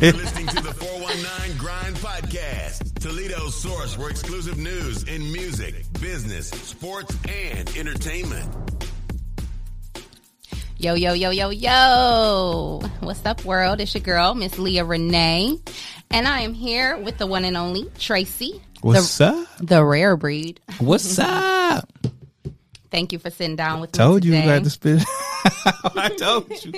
[0.00, 6.48] You're listening to the 419 Grind Podcast, Toledo's source for exclusive news in music, business,
[6.48, 8.48] sports, and entertainment.
[10.78, 12.80] Yo, yo, yo, yo, yo.
[13.00, 13.80] What's up, world?
[13.80, 15.58] It's your girl, Miss Leah Renee.
[16.10, 18.62] And I am here with the one and only Tracy.
[18.80, 19.48] What's the, up?
[19.58, 20.60] The rare breed.
[20.78, 21.50] What's up?
[22.94, 24.54] Thank you for sitting down with Told me you you today.
[24.56, 25.02] got to spit.
[25.96, 26.72] I told you.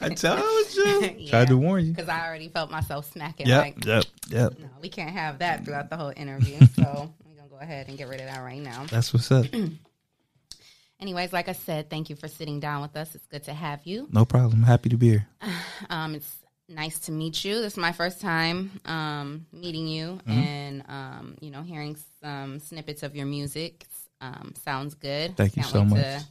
[0.00, 1.26] I told you.
[1.28, 1.92] Tried to warn you.
[1.92, 3.46] Because I already felt myself smacking.
[3.46, 4.58] Yep, Like, yep, yep.
[4.58, 6.58] no, we can't have that throughout the whole interview.
[6.74, 8.84] so we're going to go ahead and get rid of that right now.
[8.90, 9.46] That's what's up.
[11.00, 13.14] Anyways, like I said, thank you for sitting down with us.
[13.14, 14.08] It's good to have you.
[14.10, 14.64] No problem.
[14.64, 15.28] Happy to be here.
[15.88, 16.36] Um, it's
[16.68, 17.54] nice to meet you.
[17.62, 23.02] This is my first time um, meeting you and, um, you know, hearing some snippets
[23.02, 23.86] of your music.
[24.20, 25.36] Um, sounds good.
[25.36, 26.02] Thank you Can't so much.
[26.02, 26.24] To,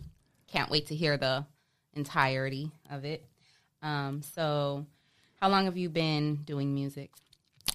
[0.47, 1.45] can't wait to hear the
[1.93, 3.25] entirety of it.
[3.81, 4.85] Um, so,
[5.39, 7.11] how long have you been doing music?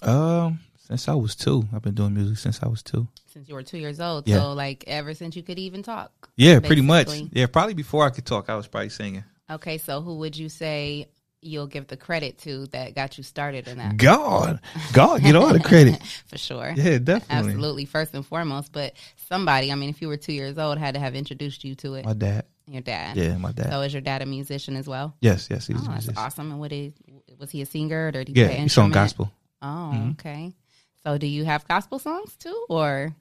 [0.03, 3.09] Um, since I was two, I've been doing music since I was two.
[3.27, 4.29] Since you were two years old.
[4.29, 4.39] Yeah.
[4.39, 6.31] So, like, ever since you could even talk.
[6.37, 7.09] Yeah, pretty much.
[7.33, 9.25] Yeah, probably before I could talk, I was probably singing.
[9.51, 11.09] Okay, so who would you say
[11.45, 13.97] you'll give the credit to that got you started in that?
[13.97, 14.61] God,
[14.93, 16.03] God, get all the credit.
[16.27, 16.73] For sure.
[16.77, 17.51] Yeah, definitely.
[17.53, 18.73] Absolutely, first and foremost.
[18.73, 18.95] But
[19.29, 21.95] somebody, I mean, if you were two years old, had to have introduced you to
[21.95, 22.05] it.
[22.05, 22.45] My dad.
[22.67, 23.17] Your dad.
[23.17, 23.69] Yeah, my dad.
[23.71, 25.15] So is your dad a musician as well?
[25.21, 26.51] yes, yes, he's Oh, that's awesome.
[26.51, 26.95] And what is
[27.39, 29.31] was he a singer or did he Yeah, play he's on gospel.
[29.61, 30.55] Oh, okay.
[31.03, 33.15] So do you have gospel songs too, or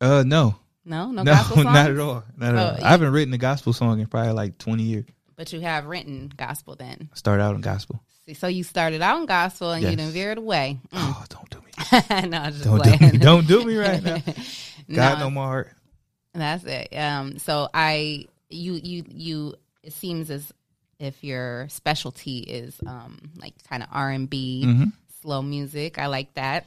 [0.00, 1.64] Uh, no, no, no, no, gospel songs?
[1.72, 2.22] not at all.
[2.36, 2.78] Not at So all.
[2.80, 5.06] you- I haven't written a gospel song in probably like twenty years.
[5.40, 7.08] But you have written gospel then.
[7.14, 8.02] Start out in gospel.
[8.26, 9.96] See, so you started out in gospel and you Yes.
[9.96, 10.78] done veered away.
[10.92, 11.14] Mm.
[11.16, 12.28] Oh, don't do me.
[12.28, 12.98] no, just Don't playing.
[12.98, 13.18] do me.
[13.18, 14.16] Don't do me right now.
[14.94, 15.18] God No.
[15.20, 15.72] know my heart.
[16.34, 16.94] That's it.
[16.94, 19.54] Um, so I, you, you, you.
[19.82, 20.52] It seems as
[20.98, 24.84] if your specialty is um, like kind of R and B, Mm-hmm.
[25.22, 25.98] slow music.
[25.98, 26.66] I like that.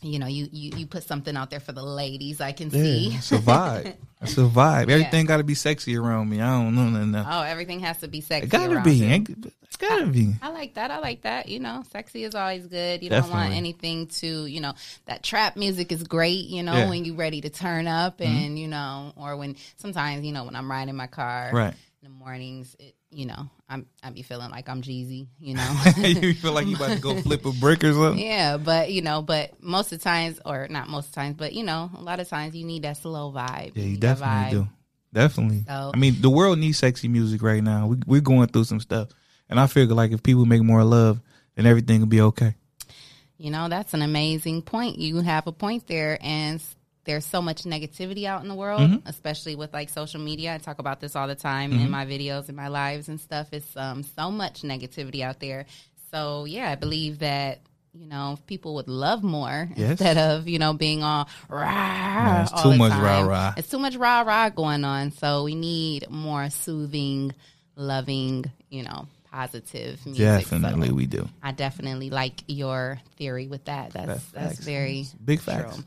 [0.00, 2.40] You know, you, you you put something out there for the ladies.
[2.40, 3.06] I can Yeah, see.
[3.16, 3.94] it's a vibe.
[4.20, 4.90] It's a vibe.
[4.90, 6.40] Everything got to be sexy around me.
[6.40, 7.14] I don't know nothing.
[7.14, 7.28] else.
[7.30, 8.46] Oh, everything has to be sexy.
[8.46, 9.04] It gotta around be.
[9.04, 10.34] It gotta be.
[10.42, 10.90] I like that.
[10.90, 11.48] I like that.
[11.48, 13.04] You know, sexy is always good.
[13.04, 14.74] You don't want anything to, you know,
[15.06, 16.80] that trap music is great, you know, Yeah.
[16.80, 16.90] Mm-hmm.
[16.90, 20.56] when you ready to turn up and, you know, or when sometimes, you know, when
[20.56, 21.74] I'm riding my car Right.
[22.02, 25.82] in the mornings, it, you know, I'm I be feeling like I'm Jeezy, you know.
[25.96, 28.24] you feel like you about to go flip a brick or something.
[28.24, 31.36] yeah, but you know, but most of the times or not most of the times,
[31.36, 33.72] but you know, a lot of times you need that slow vibe.
[33.74, 34.68] Yeah, you that definitely do.
[35.12, 35.64] Definitely.
[35.66, 37.86] So- I mean, the world needs sexy music right now.
[37.86, 39.08] We, we're going through some stuff,
[39.48, 41.20] and I figure like if people make more love,
[41.54, 42.54] then everything will be okay.
[43.38, 44.98] You know, that's an amazing point.
[44.98, 46.18] You have a point there.
[46.20, 46.60] And
[47.08, 49.08] there's so much negativity out in the world, Mm-hmm.
[49.08, 50.54] especially with like social media.
[50.54, 53.48] I talk about this all the time in my videos and my lives and stuff.
[53.50, 55.64] It's um, so much negativity out there.
[56.12, 57.60] So, yeah, I believe that.
[57.94, 59.92] You know, people would love more Yes.
[59.92, 62.42] instead of you know being all rah.
[62.42, 63.02] it's all too much time.
[63.02, 63.54] rah-rah.
[63.56, 65.10] It's too much rah rah going on.
[65.10, 67.32] So we need more soothing,
[67.74, 70.22] loving, you know, positive music.
[70.24, 71.28] Definitely, So- we do.
[71.42, 73.92] I definitely like your theory with that.
[73.94, 75.54] That's That's that's, very Big true.
[75.54, 75.82] facts.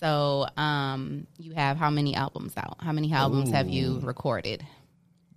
[0.00, 2.76] So, um, you have how many albums out?
[2.80, 4.64] How many albums have you recorded?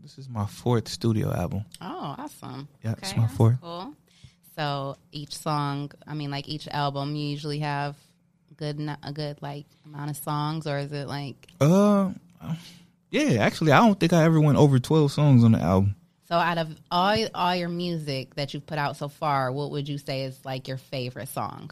[0.01, 1.66] This is my fourth studio album.
[1.81, 2.67] Oh, awesome.
[2.84, 3.57] Yeah, it's my fourth.
[3.62, 3.94] Cool.
[4.56, 7.96] So each song, I mean, like each album, you usually have
[8.56, 12.12] good a good like amount of songs, or is it like Uh,
[13.12, 13.41] yeah.
[13.44, 15.96] Actually, I don't think I ever went over twelve songs on the album.
[16.28, 16.35] so?
[16.35, 19.97] Out of all all your music that you've put out so far, what would you
[19.97, 21.72] say is like your favorite song?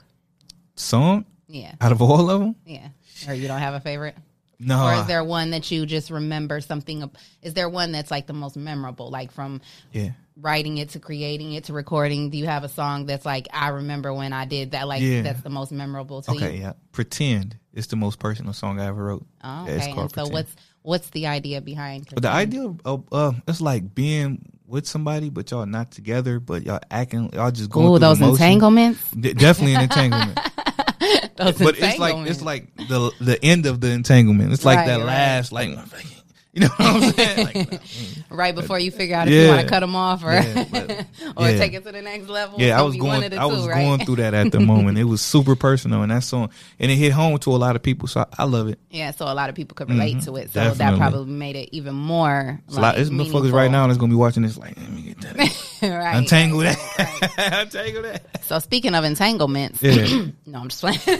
[0.75, 2.56] Song Yeah, out of all of them?
[2.66, 2.88] yeah.
[3.28, 4.16] Or you don't have a favorite?
[4.59, 4.85] No.
[4.88, 7.09] or is there one that you just remember something?
[7.41, 9.59] Is there one that's like the most memorable, like from
[9.91, 10.11] yeah.
[10.39, 12.29] writing it to creating it to recording?
[12.29, 14.88] Do you have a song that's like I remember when I did that?
[14.88, 15.23] Like Yeah.
[15.23, 16.56] that's the most memorable to Okay.
[16.56, 16.61] you?
[16.61, 16.73] Yeah.
[16.94, 17.57] Pretend.
[17.73, 19.25] It's the most personal song I ever wrote.
[19.44, 19.94] Oh, Yeah, it's okay.
[19.94, 20.33] called so Pretend.
[20.33, 22.07] what's what's the idea behind?
[22.13, 26.63] But the idea of, uh, it's like being with somebody, but y'all not together, but
[26.63, 29.12] y'all acting, y'all just going Oh, through those entanglements.
[29.12, 30.39] De- definitely an entanglement.
[31.38, 34.54] But it's like it's like the the end of the entanglement.
[34.54, 35.06] It's like Right, that right.
[35.06, 35.78] last like
[36.56, 37.46] you know what I'm saying?
[37.46, 40.31] Like, mm, right before you figure out if you want to cut them off or
[40.34, 40.92] Yeah, but-
[41.38, 41.57] or yeah.
[41.57, 42.60] take it to the next level.
[42.60, 43.84] yeah, I was going I two, was right?
[43.84, 44.98] going through that at the moment.
[44.98, 46.50] It was super personal and that song
[46.80, 48.07] and it hit home to a lot of people.
[48.07, 48.80] So I, I love it.
[48.90, 50.52] Yeah, so a lot of people could relate to it.
[50.52, 50.78] So Mm-hmm.
[50.78, 50.78] Definitely.
[50.80, 52.60] that probably made it even more.
[52.68, 55.19] It's like, it's motherfuckers right now that's gonna be watching this like, let me get
[55.22, 55.38] that.
[55.84, 57.63] right, Untangle right, that.
[57.66, 58.44] Untangle that.
[58.46, 60.28] So speaking of entanglements, Yeah.
[60.46, 61.19] no, I'm just playing.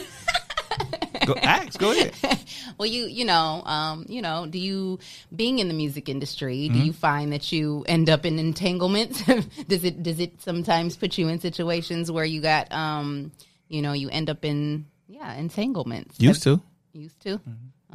[1.26, 1.80] Go ask.
[1.80, 2.14] Go ahead.
[2.78, 5.00] well, you you know, um, you know, do you
[5.36, 9.22] being in the music industry, do you find that you end up in entanglements?
[9.68, 13.32] does it does it sometimes put you in situations where you got um,
[13.68, 16.20] you know, you end up in yeah, entanglements?
[16.20, 16.62] Used to.
[16.94, 17.40] Used to.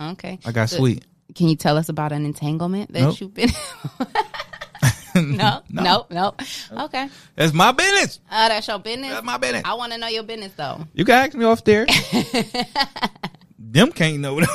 [0.01, 0.39] Okay.
[0.45, 1.05] I got So, sweet.
[1.35, 3.21] Can you tell us about an entanglement that Nope.
[3.21, 3.51] you've been
[5.41, 6.35] No, no, no.
[6.85, 7.09] Okay.
[7.37, 8.21] That's my business.
[8.31, 9.11] Uh, that's your business.
[9.11, 9.63] That's my business.
[9.65, 10.87] I want to know your business though.
[10.95, 11.87] You can ask me off there.
[13.59, 14.41] Them can't know.
[14.41, 14.47] They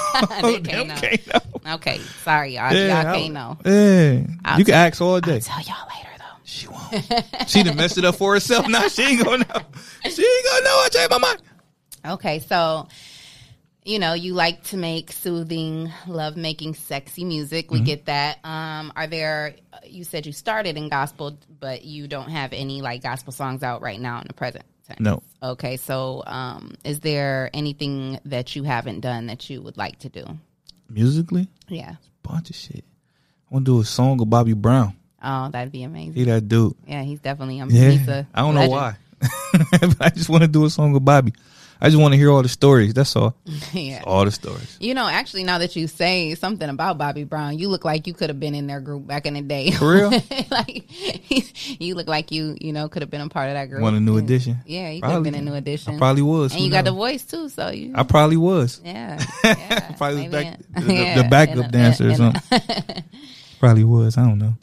[0.60, 0.96] Them can't know.
[0.96, 1.74] can't know.
[1.76, 2.00] Okay.
[2.24, 2.74] Sorry, y'all.
[2.74, 3.58] Yeah, y'all I- can't know.
[3.66, 4.28] Yeah.
[4.44, 5.40] I'll you can ask all day.
[5.40, 6.24] Tell y'all later though.
[6.44, 7.50] She won't.
[7.50, 8.68] she done messed it up for herself.
[8.68, 9.62] Now she ain't gonna know.
[10.10, 10.82] She ain't gonna know.
[10.84, 11.42] I changed my mind.
[12.08, 12.88] Okay, so
[13.86, 17.68] you know, you like to make soothing, love making, sexy music.
[17.68, 17.76] Mm-hmm.
[17.76, 18.40] We get that.
[18.44, 19.56] Um, are there?
[19.86, 23.82] You said you started in gospel, but you don't have any like gospel songs out
[23.82, 24.66] right now in the present.
[24.88, 25.00] tense.
[25.00, 25.22] No.
[25.44, 30.10] Okay, so um, is there anything that you haven't done that you would like to
[30.10, 30.26] do?
[30.90, 31.96] Musically, Yeah.
[32.24, 32.84] bunch of shit.
[33.50, 34.96] I want to do a song of Bobby Brown.
[35.24, 36.14] Oh, that'd be amazing.
[36.14, 36.76] He that dude.
[36.88, 37.60] Yeah, he's definitely.
[37.60, 37.90] Um, Yeah.
[37.92, 38.96] he's a I don't know why.
[39.20, 41.34] But I just want to do a song with Bobby.
[41.82, 42.94] I just want to hear all the stories.
[42.94, 43.36] That's all.
[43.74, 44.04] yeah.
[44.06, 44.78] All the stories.
[44.80, 48.14] You know, actually, now that you say something about Bobby Brown, you look like you
[48.14, 49.72] could have been in their group back in the day.
[49.72, 50.10] For real?
[50.52, 50.86] like
[51.82, 53.82] you look like you, you know, could have been a part of that group.
[53.82, 54.58] Want a new edition?
[54.66, 55.96] Yeah, you could have been a new edition.
[55.96, 56.54] I probably was.
[56.54, 57.94] and you got the voice too, so you.
[57.96, 58.82] I probably was.
[58.84, 59.92] yeah, yeah.
[59.98, 63.04] Probably was back, in- the, the- yeah, the backup a- dancer or something.
[63.60, 64.18] probably was.
[64.18, 64.54] I don't know.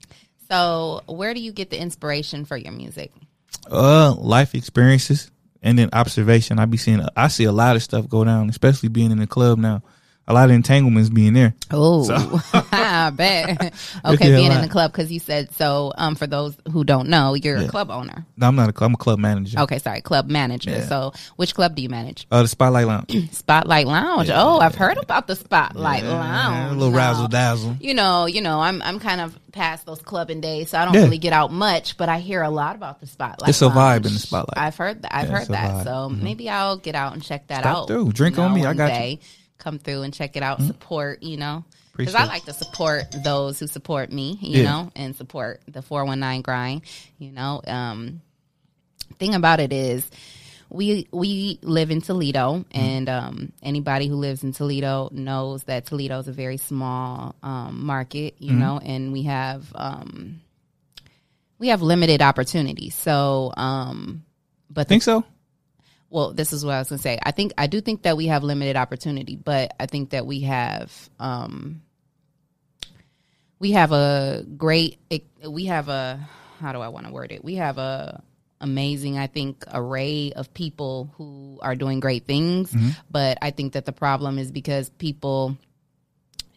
[0.50, 3.10] So, where do you get the inspiration for your music?
[3.70, 5.30] Uh, life experiences
[5.62, 6.58] and then observation.
[6.58, 7.04] I be seeing.
[7.16, 9.82] I see a lot of stuff go down, especially being in the club now.
[10.28, 11.52] A lot of entanglements being there.
[11.72, 12.08] Oh,
[12.72, 13.74] I bet.
[14.04, 15.92] Okay, Yeah, being in the club because you said so.
[15.96, 18.24] Um, for those who don't know, you're a club owner.
[18.36, 18.90] No, I'm not a club.
[18.90, 19.58] I'm a club manager.
[19.60, 20.70] Okay, sorry, club manager.
[20.70, 20.86] Yeah.
[20.86, 22.26] So, which club do you manage?
[22.30, 23.30] Uh, the Spotlight Lounge.
[23.32, 24.30] Spotlight Lounge.
[24.32, 26.72] Oh, I've heard about the Spotlight Yeah, Lounge.
[26.72, 27.76] A little razzle dazzle.
[27.80, 30.94] You know, you know, I'm I'm kind of past those clubbing days, so I don't
[30.94, 31.02] Yeah.
[31.02, 31.96] really get out much.
[31.96, 33.48] But I hear a lot about the Spotlight.
[33.50, 34.56] It's a vibe in the Spotlight.
[34.58, 35.14] I've heard that.
[35.14, 35.70] I've Yeah, heard that.
[35.70, 35.84] vibe.
[35.86, 36.14] Mm-hmm.
[36.14, 37.86] So maybe I'll get out and check that Stop out.
[37.88, 38.12] through.
[38.12, 38.64] Drink you on me.
[38.64, 39.18] I got you.
[39.62, 39.68] Mm-hmm.
[39.68, 40.60] Come through and check it out.
[40.62, 41.22] Support.
[41.22, 41.64] You know.
[41.96, 44.64] Because I like to support those who support me, you Yeah.
[44.64, 46.82] know, and support the 419 grind,
[47.18, 47.60] you know.
[47.66, 48.22] Um,
[49.18, 50.10] thing about it is
[50.70, 56.18] we we live in Toledo and um, anybody who lives in Toledo knows that Toledo
[56.18, 60.40] is a very small um, market, you know, and we have um,
[61.58, 62.94] we have limited opportunities.
[62.94, 64.24] So um,
[64.70, 65.24] but the Think so?
[66.12, 67.18] Well, this is what I was gonna say.
[67.22, 70.40] I think I do think that we have limited opportunity, but I think that we
[70.40, 71.80] have um
[73.58, 74.98] we have a great
[75.46, 76.28] we have a
[76.60, 77.42] how do I want to word it?
[77.42, 78.22] We have a
[78.60, 82.74] amazing I think array of people who are doing great things,
[83.10, 85.56] but I think that the problem is because people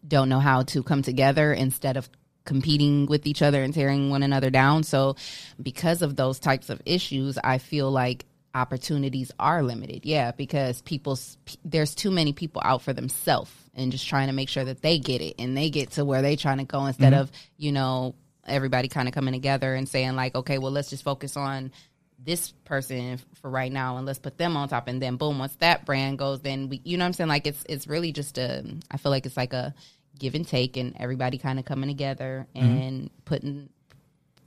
[0.06, 2.10] don't know how to come together instead of
[2.44, 4.84] competing with each other and tearing one another down.
[4.84, 5.16] So,
[5.60, 8.25] because of those types of issues, I feel like
[8.56, 10.06] opportunities are limited.
[10.06, 11.19] Yeah, because people
[11.66, 14.98] there's too many people out for themselves and just trying to make sure that they
[14.98, 17.22] get it and they get to where they're trying to go instead mm-hmm.
[17.22, 18.16] of, you know,
[18.48, 21.72] everybody kind of coming together and saying like, okay, well, let's just focus on
[22.18, 25.54] this person for right now and let's put them on top and then boom once
[25.58, 27.28] that brand goes then we you know what I'm saying?
[27.28, 29.75] Like it's it's really just a I feel like it's like a
[30.18, 32.66] give and take and everybody kind of coming together mm-hmm.
[32.66, 33.69] and putting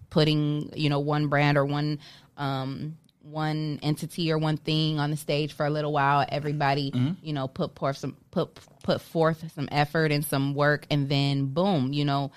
[0.09, 1.99] putting you know one brand or one
[2.39, 2.97] um
[3.31, 6.25] one entity or one thing on the stage for a little while.
[6.29, 7.13] Everybody mm-hmm.
[7.23, 11.47] you know put forth some put put forth some effort and some work and then
[11.47, 12.33] boom you know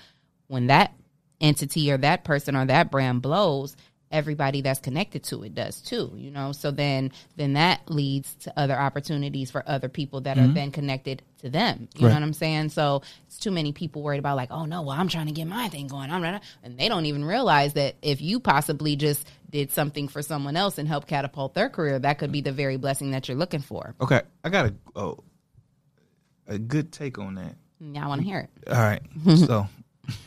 [0.48, 0.92] when that
[1.40, 3.76] entity or that person or that brand blows
[4.10, 6.52] everybody that's connected to it does too you know?
[6.52, 10.54] So then then that leads to other opportunities for other people that are mm-hmm.
[10.54, 12.68] then connected to them you know what i'm saying?
[12.68, 15.46] So it's too many people worried about like oh no well i'm trying to get
[15.46, 16.10] my thing going.
[16.10, 20.22] I'm not and they don't even realize that if you possibly just did something for
[20.22, 23.36] someone else and help catapult their career that could be the very blessing that you're
[23.36, 25.18] looking for Okay, I got a oh,
[26.48, 27.54] a good take on that.
[27.78, 29.02] yeah i want to hear it All right,
[29.36, 29.68] so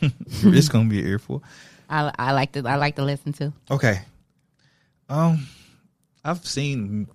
[0.00, 1.42] it's gonna be an earful.
[1.90, 4.00] I, I like to i like to listen to Okay,
[5.08, 5.46] um,
[6.24, 7.06] I've seen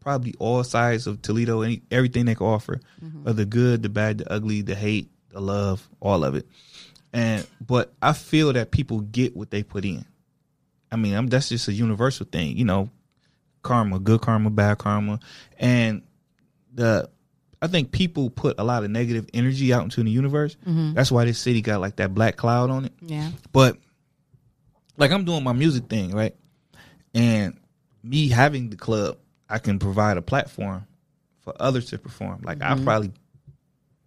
[0.00, 2.80] probably all sides of Toledo, and everything they can offer,
[3.26, 6.46] of the good, the bad, the ugly, the hate, the love, all of it.
[7.12, 10.04] And but I feel that people get what they put in.
[10.90, 12.90] I mean, I'm, that's just a universal thing, you know.
[13.62, 15.18] Karma, good karma, bad karma,
[15.58, 16.02] and
[16.72, 17.10] the
[17.60, 20.56] I think people put a lot of negative energy out into the universe.
[20.94, 22.92] That's why this city got like that black cloud on it.
[23.02, 23.76] yeah But
[24.96, 26.36] like I'm doing my music thing, right?
[27.14, 27.58] And
[28.04, 29.18] me having the club,
[29.48, 30.86] I can provide a platform
[31.40, 32.42] for others to perform.
[32.44, 32.72] Like Mm-hmm.
[32.72, 33.10] I've probably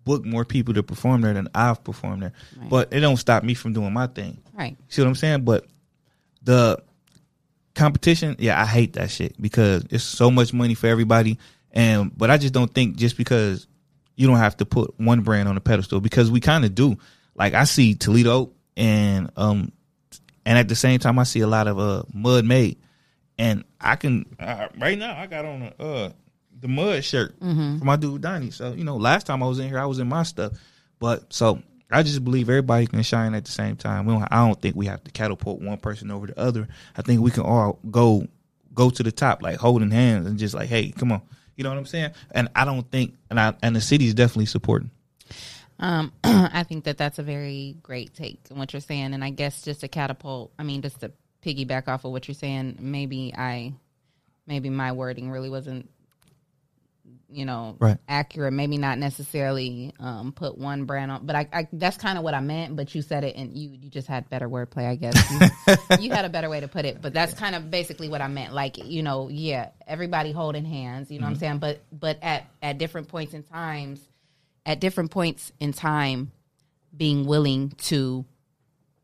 [0.05, 2.33] book more people to perform there than I've performed there,
[2.69, 4.37] but it don't stop me from doing my thing.
[4.53, 4.77] Right.
[4.87, 5.43] See what I'm saying?
[5.43, 5.65] But
[6.41, 6.81] the
[7.75, 11.37] competition, yeah, I hate that shit because it's so much money for everybody.
[11.71, 13.67] And but I just don't think just because
[14.15, 16.97] you don't have to put one brand on a pedestal because we kind of do.
[17.35, 19.71] Like I see Toledo and um
[20.45, 22.77] and at the same time I see a lot of uh mud made
[23.37, 26.11] and I can uh, right now I got on a uh
[26.59, 27.35] the mud shirt
[27.79, 28.51] for my dude Donnie.
[28.51, 30.53] So you know, last time I was in here, I was in my stuff.
[30.99, 34.07] But so I just believe everybody can shine at the same time.
[34.07, 36.67] Don't, I don't think we have to catapult one person over the other.
[36.95, 38.27] I think we can all go
[38.73, 41.21] go to the top, like holding hands and just like, hey, come on.
[41.55, 42.11] You know what I'm saying?
[42.31, 44.89] And I don't think, and I and the city is definitely supporting.
[45.79, 49.31] Um, I think that that's a very great take on what you're saying, and I
[49.31, 50.53] guess just to catapult.
[50.57, 51.11] I mean, just to
[51.43, 53.73] piggyback off of what you're saying, maybe I,
[54.47, 55.89] maybe my wording really wasn't,
[57.31, 57.97] you know, Right.
[58.07, 58.53] accurate.
[58.53, 62.33] Maybe not necessarily um, put one brand on, but I, I that's kind of what
[62.33, 62.75] I meant.
[62.75, 65.15] But you said it, and you you just had better wordplay, I guess.
[65.97, 68.21] You, you had a better way to put it, but that's kind of basically what
[68.21, 68.53] I meant.
[68.53, 71.09] Like you know, yeah, everybody holding hands.
[71.11, 71.57] You know what I'm saying?
[71.59, 73.99] But but at at different points in times
[74.65, 76.31] at different points in time
[76.95, 78.25] being willing to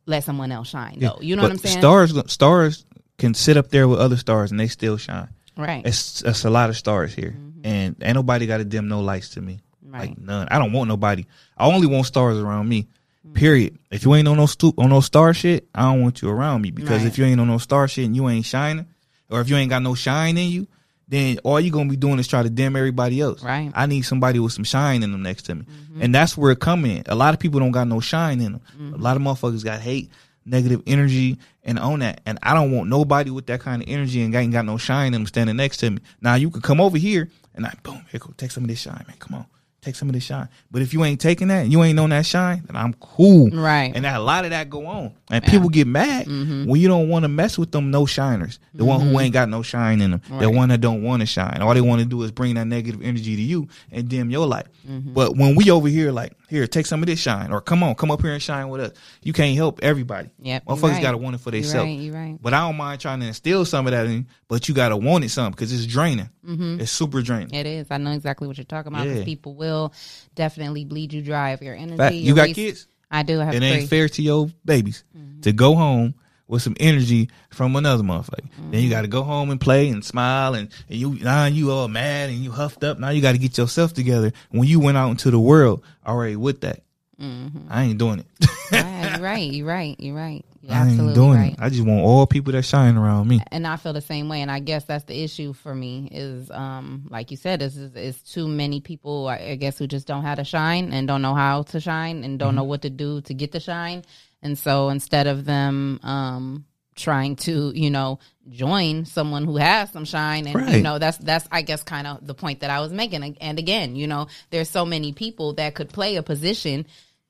[0.05, 1.17] let someone else shine though.
[1.22, 1.79] You know But what I'm saying?
[1.79, 2.86] Stars, stars
[3.17, 5.29] can sit up there with other stars and they still shine.
[5.57, 5.86] right.
[5.86, 7.66] It's it's a lot of stars here, Mm-hmm.
[7.68, 9.60] and ain't nobody got to dim no lights to me.
[9.84, 10.10] Right.
[10.10, 10.48] Like none.
[10.52, 11.26] I don't want nobody.
[11.58, 12.84] I only want stars around me.
[12.84, 13.34] Mm-hmm.
[13.34, 13.78] Period.
[13.90, 16.62] If you ain't on no stu- on no star shit, I don't want you around
[16.62, 17.08] me because Right.
[17.08, 18.86] if you ain't on no star shit and you ain't shining,
[19.30, 20.68] or if you ain't got no shine in you,
[21.10, 23.42] then all you gonna be doing is try to dim everybody else.
[23.42, 23.72] Right.
[23.74, 26.02] I need somebody with some shine in them next to me, mm-hmm.
[26.02, 27.04] and that's where it come in.
[27.06, 28.94] A lot of people don't got no shine in them.
[28.94, 30.10] A lot of motherfuckers got hate,
[30.46, 32.20] negative energy, and on that.
[32.26, 35.08] And I don't want nobody with that kind of energy and ain't got no shine
[35.08, 36.00] in them standing next to me.
[36.22, 38.80] Now you can come over here and I boom, here go, take some of this
[38.80, 39.18] shine, man.
[39.20, 39.46] Come on.
[39.82, 40.50] Take some of this shine.
[40.72, 43.50] But if you ain't taking that, you ain't on that shine, then I'm cool.
[43.52, 43.92] Right.
[43.96, 45.14] And that, a lot of that go on.
[45.30, 46.66] And people get mad mm-hmm.
[46.66, 48.60] when you don't want to mess with them no shiners.
[48.74, 49.20] The one who mm-hmm.
[49.20, 50.22] ain't got no shine in them.
[50.40, 51.62] The one that don't want to shine.
[51.62, 54.48] All they want to do is bring that negative energy to you and dim your
[54.48, 54.66] light.
[54.88, 55.14] Mm-hmm.
[55.14, 57.96] But when we over here like, here, take some of this shine or come on,
[57.96, 58.92] come up here and shine with us.
[59.22, 60.30] You can't help everybody.
[60.39, 61.01] Yep, you Motherfuckers right.
[61.01, 61.89] got to want it for themselves.
[61.89, 62.38] right, right.
[62.42, 64.98] But I don't mind trying to instill some of that in but you got to
[64.98, 66.30] want it some because it's draining.
[66.46, 66.80] Mm-hmm.
[66.82, 67.54] It's super draining.
[67.54, 67.88] It is.
[67.92, 69.25] I know exactly what you're talking about because Yeah.
[69.25, 69.94] people will
[70.36, 71.98] definitely bleed you dry of your energy.
[71.98, 72.16] Fact.
[72.16, 72.88] your You got res- kids?
[73.10, 73.68] I do have it three.
[73.68, 75.42] ain't fair to your babies mm-hmm.
[75.42, 76.16] to go home
[76.48, 78.48] with some energy from another motherfucker.
[78.72, 81.72] Then you got to go home and play and smile and, and you now you
[81.72, 83.00] all mad and you huffed up.
[83.00, 84.32] Now you got to get yourself together.
[84.51, 86.82] When you went out into the world already with that,
[87.20, 88.25] I ain't doing it.
[88.72, 89.51] Right, you're right.
[89.51, 89.96] You're right.
[90.00, 90.46] You're right.
[90.62, 91.54] You're I ain't doing right.
[91.54, 91.60] it.
[91.60, 93.42] I just want all people that shine around me.
[93.51, 94.42] and I feel the same way.
[94.42, 98.22] And I guess that's the issue for me is, um, like you said, is is,
[98.22, 99.27] too many people.
[99.30, 102.38] I guess who just don't have to shine and don't know how to shine and
[102.38, 102.70] don't know Mm-hmm.
[102.70, 104.04] what to do to get the shine.
[104.48, 108.18] And so instead of them, um, trying to you know
[108.50, 112.25] join someone who has some shine and you know that's that's i guess kind of
[112.25, 115.75] the point that i was making and again you know there's so many people that
[115.75, 116.88] could play a position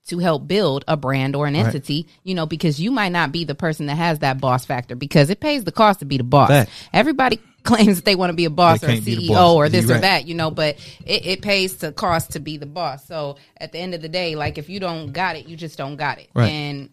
[0.07, 3.43] to help build a brand or an entity, you know, because you might not be
[3.43, 6.23] the person that has that boss factor because it pays the cost to be the
[6.23, 6.47] boss.
[6.47, 6.71] Fact.
[6.93, 9.55] Everybody claims that they want to be a boss They or a the CEO boss.
[9.55, 12.55] or this You're or that, you know, but it, it pays to cost to be
[12.55, 13.05] the boss.
[13.05, 15.77] So at the end of the day, like if you don't got it, you just
[15.77, 16.29] don't got it.
[16.33, 16.47] Right.
[16.47, 16.89] And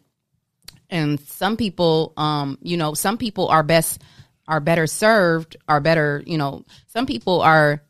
[0.90, 4.00] and some people um you know some people are best
[4.46, 7.82] are better served are better you know some people are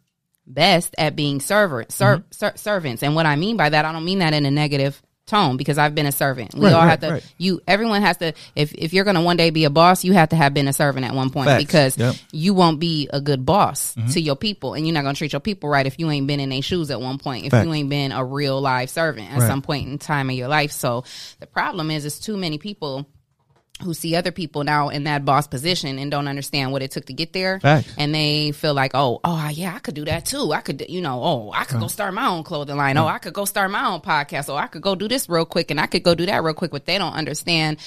[0.47, 2.23] best at being server ser, Mm-hmm.
[2.31, 5.01] ser- servants and what i mean by that i don't mean that in a negative
[5.27, 7.35] tone because i've been a servant we Right, all right, have to right.
[7.39, 10.29] you everyone has to if if you're gonna one day be a boss you have
[10.31, 11.65] to have been a servant at one point Facts.
[11.65, 12.15] because Yep.
[12.15, 12.27] Mm-hmm.
[12.37, 15.41] you won't be a good boss to your people and you're not gonna treat your
[15.41, 17.67] people right if you ain't been in their shoes at one point if Facts.
[17.67, 20.73] you ain't been a real live servant at some point in time in your life
[20.73, 21.05] so
[21.41, 23.07] the problem is it's too many people
[23.85, 27.05] who see other people now in that boss position and don't understand what it took
[27.07, 27.61] to get there.
[27.61, 27.93] Facts.
[27.97, 30.53] And they feel like, oh, oh yeah, I could do that too.
[30.53, 32.97] I could, you know, oh, I could go start my own clothing line.
[32.97, 34.49] Oh, I could go start my own podcast.
[34.49, 36.55] Oh, I could go do this real quick and I could go do that real
[36.55, 36.71] quick.
[36.71, 37.79] But they don't understand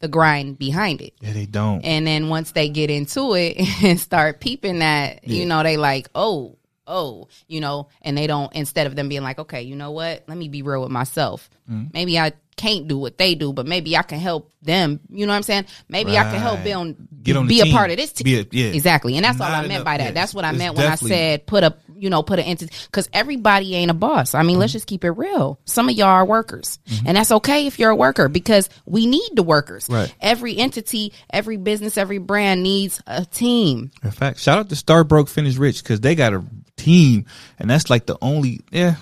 [0.00, 1.14] the grind behind it.
[1.20, 1.82] Yeah, they don't.
[1.82, 6.08] And then once they get into it and start peeping that, you know, they like,
[6.14, 6.58] oh,
[6.92, 10.24] oh, you know, and they don't, instead of them being like, okay, you know what,
[10.28, 11.48] let me be real with myself.
[11.70, 11.88] Mm-hmm.
[11.92, 15.00] Maybe I can't do what they do, but maybe I can help them.
[15.10, 15.64] You know what I'm saying?
[15.88, 16.64] Maybe I can help Right.
[16.64, 17.72] them Get on be a team.
[17.72, 18.46] part of this team.
[18.52, 18.66] Yeah.
[18.66, 19.16] Exactly.
[19.16, 20.04] And that's all Not I meant enough- by that.
[20.04, 22.44] yeah, That's what I it's meant when I said put up, you know, put an
[22.44, 24.34] entity because everybody ain't a boss.
[24.34, 25.58] I mean, let's just keep it real.
[25.64, 29.30] Some of y'all are workers, and that's okay if you're a worker because we need
[29.34, 29.88] the workers.
[29.88, 30.14] Right.
[30.20, 33.92] Every entity, every business, every brand needs a team.
[34.04, 36.44] In fact, shout out to Star Broke Finish Rich because they got a
[36.76, 37.26] team,
[37.58, 38.60] and that's like the only.
[38.70, 38.96] Yeah,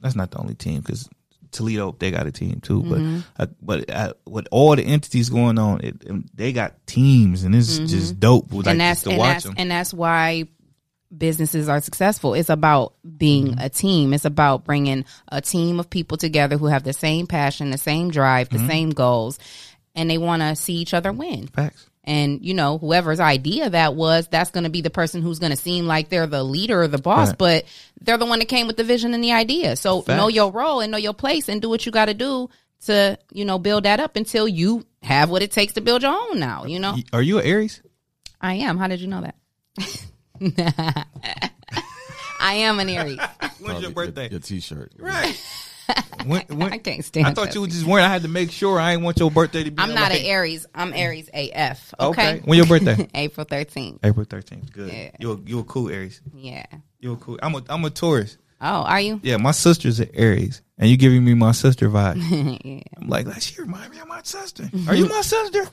[0.00, 1.08] that's not the only team because
[1.52, 2.82] Toledo they got a team too.
[2.82, 3.18] Mm-hmm.
[3.36, 7.44] But uh, but uh, with all the entities going on, it, it- they got teams,
[7.44, 8.52] and it's just dope.
[8.52, 8.68] Like, Mm-hmm.
[8.70, 10.44] and that's and that's and that's why
[11.16, 12.34] businesses are successful.
[12.34, 13.60] It's about being Mm-hmm.
[13.60, 14.12] a team.
[14.12, 18.10] It's about bringing a team of people together who have the same passion, the same
[18.10, 18.66] drive, Mm-hmm.
[18.66, 19.38] the same goals,
[19.94, 21.46] and they want to see each other win.
[21.48, 21.88] Facts.
[22.06, 25.50] And you know, whoever's idea that was, that's going to be the person who's going
[25.50, 27.38] to seem like they're the leader or the boss, Right.
[27.38, 27.64] but
[28.00, 29.74] they're the one that came with the vision and the idea.
[29.76, 30.16] So Facts.
[30.16, 32.48] know your role and know your place and do what you got to do
[32.86, 36.12] to, you know, build that up until you have what it takes to build your
[36.12, 36.94] own now, you know?
[37.12, 37.82] Are you an Aries?
[38.40, 38.78] I am.
[38.78, 39.34] How did you know that?
[42.40, 43.18] I am an Aries.
[43.60, 44.28] When's your birthday?
[44.30, 44.92] Your, T-shirt.
[44.98, 45.40] Right.
[46.26, 48.04] when, when, I can't stand I thought you were just wearing.
[48.04, 49.80] I had to make sure I ain't want your birthday to be.
[49.80, 50.66] I'm not like, an Aries.
[50.74, 51.94] I'm Aries AF.
[51.98, 52.36] Okay.
[52.36, 52.42] Okay.
[52.44, 53.08] When your birthday?
[53.14, 54.00] April 13th.
[54.02, 54.72] April thirteenth.
[54.72, 54.92] Good.
[54.92, 55.10] Yeah.
[55.18, 56.20] You you a cool Aries.
[56.34, 56.66] Yeah.
[57.00, 57.38] You a cool.
[57.42, 58.38] I'm a I'm a Taurus.
[58.58, 59.20] Oh, are you?
[59.22, 62.16] Yeah, my sister's an Aries, and you giving me my sister vibe.
[62.64, 62.80] yeah.
[62.96, 64.70] I'm like, she remind me of my sister.
[64.88, 65.68] Are you my sister?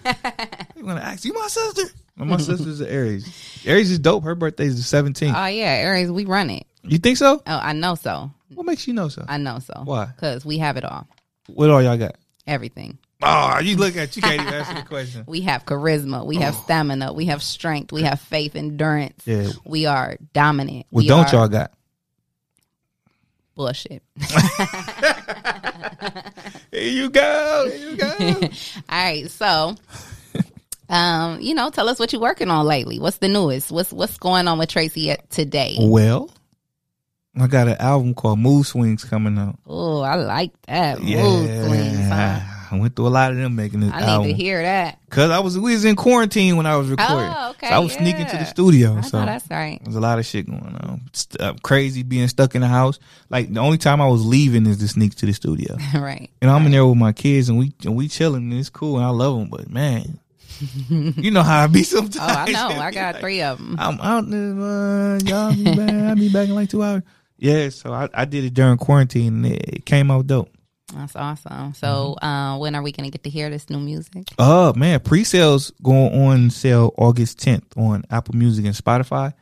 [0.75, 1.83] I'm gonna ask you my sister.
[2.15, 3.63] My sister's an Aries.
[3.65, 4.23] Aries is dope.
[4.23, 5.33] Her birthday's the 17th.
[5.35, 5.65] Oh, yeah.
[5.65, 6.67] Aries, we run it.
[6.83, 7.41] you think so?
[7.47, 8.31] Oh, I know so.
[8.63, 9.25] What makes you know so?
[9.27, 9.73] I know so.
[9.83, 10.05] Why?
[10.05, 11.05] Because we have it all.
[11.47, 12.15] What all y'all got?
[12.47, 12.97] Everything.
[13.21, 15.25] Oh, you look at you can't even answer the question.
[15.27, 16.25] We have charisma.
[16.25, 17.11] We have stamina.
[17.11, 17.91] We have strength.
[17.91, 19.21] We have faith, endurance.
[19.25, 19.49] Yeah.
[19.65, 20.85] We are dominant.
[20.91, 21.73] What we don't y'all got?
[23.53, 24.01] bullshit?
[26.71, 27.69] Here you go.
[27.69, 28.15] Here you go.
[28.17, 28.49] All
[28.89, 29.75] right, so
[30.87, 32.97] um, you know, tell us what you're working on lately.
[32.97, 33.73] What's the newest?
[33.73, 35.75] What's what's going on with Tracy at today?
[35.81, 36.31] well,
[37.35, 39.57] I got an album called Mood Swings coming out.
[39.65, 41.01] Oh, I like that.
[41.01, 42.39] Yeah, Mood swings, huh?
[42.71, 44.27] I went through a lot of them making this I need album.
[44.29, 44.97] to hear that.
[45.11, 47.31] Cause I was we was in quarantine when I was recording.
[47.35, 48.97] Oh, okay, So I was sneaking to the studio.
[48.97, 49.79] I so that's right.
[49.83, 51.01] there's a lot of shit going on.
[51.13, 52.97] St- uh, crazy being stuck in the house.
[53.29, 55.77] Like the only time I was leaving is to sneak to the studio.
[55.95, 56.31] right.
[56.41, 58.97] And I'm in there with my kids and we and we chilling and it's cool
[58.97, 59.49] and I love them.
[59.49, 60.19] But man,
[60.89, 62.17] you know how I be sometimes.
[62.19, 62.69] Oh, I know.
[62.81, 63.75] I got like, three of them.
[63.79, 64.59] I'm out there.
[64.59, 65.93] Uh, y'all be back.
[65.93, 67.03] I'll be back in like two hours.
[67.37, 70.49] Yeah, so I, I did it during quarantine and it, came out dope.
[70.95, 71.73] That's awesome.
[71.73, 72.25] So, Mm-hmm.
[72.25, 74.27] uh, when are we going to get to hear this new music?
[74.37, 79.33] Oh man, pre-sales going on sale August 10th on Apple Music and Spotify,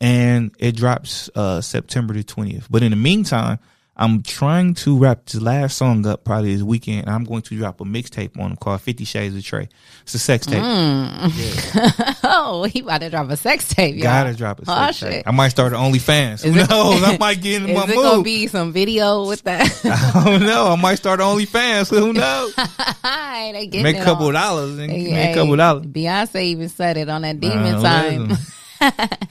[0.00, 2.66] and it drops uh September the 20th.
[2.70, 3.58] But in the meantime,
[4.00, 7.08] I'm trying to wrap this last song up probably this weekend.
[7.08, 9.68] I'm going to drop a mixtape on them called Fifty Shades of Trey.
[10.02, 10.62] It's a sex tape.
[12.24, 13.96] oh, he about to drop a sex tape.
[13.96, 14.04] y'all.
[14.04, 15.14] Gotta drop a sex Oh tape.
[15.14, 15.26] shit.
[15.26, 16.42] I might start an OnlyFans.
[16.44, 17.02] Who Is it- knows?
[17.02, 19.80] I might get in Is my it gonna be some video with that?
[20.14, 20.68] I don't know.
[20.68, 21.90] I might start an OnlyFans.
[21.90, 22.54] Who knows?
[22.54, 24.36] They getting Make a couple on.
[24.36, 24.78] of dollars.
[24.78, 25.86] and Hey, Make a couple of dollars.
[25.86, 28.36] Beyonce even said it on that demon Uh, time.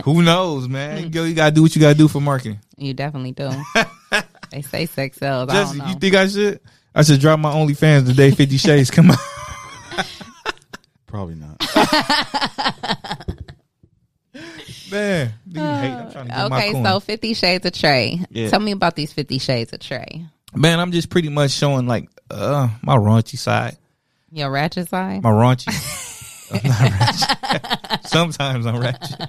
[0.03, 1.13] Who knows, man?
[1.13, 2.59] Yo, you gotta do what you gotta do for marketing.
[2.77, 3.49] You definitely do.
[4.51, 5.49] They say sex sells.
[5.49, 5.87] I don't know.
[5.87, 6.59] you think I should?
[6.95, 9.17] I should drop my OnlyFans the day Fifty Shades come out.
[11.05, 11.57] Probably not.
[14.91, 15.91] Man, nigga hate.
[15.91, 18.19] I'm trying to get my okay, so Fifty Shades of Trey.
[18.29, 18.49] Yeah.
[18.49, 20.25] Tell me about these Fifty Shades of Trey.
[20.55, 23.77] man, I'm just pretty much showing like uh my raunchy side,
[24.31, 25.23] Your ratchet side.
[25.23, 25.67] my raunchy.
[26.63, 28.07] I'm not ratchet.
[28.07, 29.19] Sometimes I'm ratchet.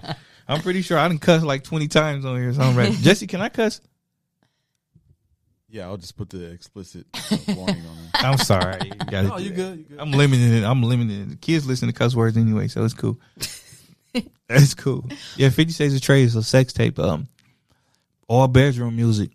[0.46, 2.52] I'm pretty sure I done cuss like 20 times on here.
[2.54, 2.96] So I'm ratchet.
[3.00, 3.80] Jesse, can I cuss?
[5.70, 8.10] Yeah, I'll just put the explicit uh, warning on it.
[8.14, 8.78] I'm sorry.
[8.86, 9.78] You gotta No, you good.
[9.78, 9.98] You good.
[9.98, 10.64] I'm limiting it.
[10.64, 11.28] I'm limiting it.
[11.30, 13.18] The kids listen to cuss words anyway, so it's cool.
[14.48, 15.04] That's cool.
[15.36, 16.98] Yeah, Fifty Shades of Trey is a sex tape.
[16.98, 17.28] Um,
[18.28, 19.30] all bedroom music.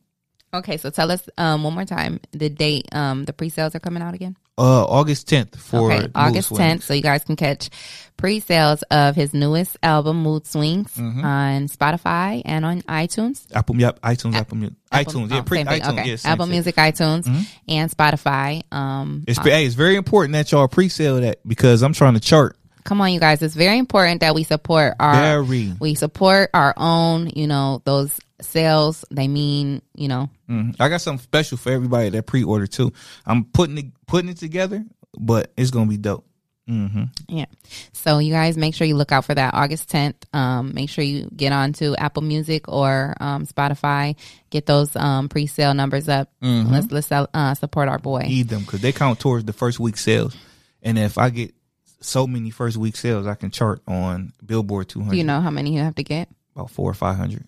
[0.53, 2.87] Okay, so tell us um, one more time the date.
[2.93, 4.35] Um, the pre-sales are coming out again.
[4.55, 6.83] Uh, August 10th for okay, August tenth.
[6.83, 7.71] So you guys can catch
[8.17, 11.25] pre-sales of his newest album, Mood Swings, Mm-hmm.
[11.25, 13.47] on Spotify and on iTunes.
[13.51, 16.09] Apple, yep, iTunes, Apple, Music, Apple- iTunes, yeah, oh, pre same iTunes, Okay.
[16.11, 16.51] yeah, Apple shit.
[16.51, 17.41] Music, iTunes, Mm-hmm.
[17.69, 18.61] and Spotify.
[18.71, 22.55] Um, It's hey, it's very important that y'all pre-sale that because I'm trying to chart.
[22.83, 23.41] come on, you guys!
[23.41, 25.73] It's very important that we support our Very.
[25.79, 27.31] we support our own.
[27.35, 29.03] You know those sales.
[29.11, 30.75] They mean you know Mhm.
[30.79, 32.91] I got something special for everybody that pre-order too.
[33.25, 34.85] I'm putting it putting it together,
[35.17, 36.25] but it's gonna be dope.
[36.67, 37.45] hmm Yeah.
[37.91, 40.15] So you guys make sure you look out for that August 10th.
[40.33, 44.15] Um, make sure you get on to Apple Music or um, Spotify.
[44.49, 46.29] Get those um, pre-sale numbers up.
[46.41, 48.21] Let's let's uh, support our boy.
[48.27, 50.35] Need them because they count towards the first week sales,
[50.81, 51.53] and if I get
[51.99, 55.11] so many first week sales, I can chart on Billboard 200.
[55.11, 56.29] Do you know how many you have to get?
[56.55, 57.45] about four or five hundred.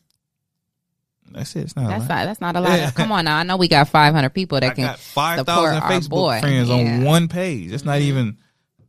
[1.32, 1.62] That's it.
[1.62, 1.86] It's not.
[1.86, 2.10] a That's lot.
[2.10, 2.78] not that's not a lot.
[2.80, 2.88] Yeah.
[2.90, 5.40] Of, come on now, I know we got 500 people that I can got five
[5.50, 6.40] our Facebook boy.
[6.40, 6.76] friends Yeah.
[6.76, 7.00] Mm-hmm.
[7.00, 7.72] on one page.
[7.72, 8.38] That's not even.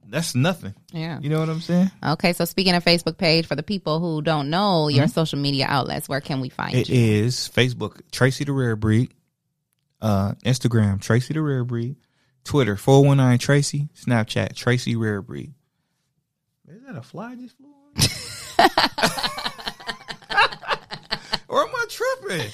[0.08, 0.72] That's nothing.
[0.92, 1.18] Yeah.
[1.20, 1.90] You know what I'm saying?
[2.00, 5.66] Okay, so speaking of Facebook page, for the people who don't know your social media
[5.68, 6.80] outlets, where can we find Mm-hmm.
[6.80, 7.24] It you?
[7.24, 9.12] is Facebook Tracy the Rare Breed,
[10.00, 11.96] uh, Instagram Tracy the Rare Breed,
[12.44, 15.54] Twitter four one nine Tracy, Snapchat Tracy Rare Breed.
[16.68, 17.92] Is that a fly just flew on?
[18.58, 18.70] or
[19.38, 19.42] am
[21.86, 22.50] I tripping?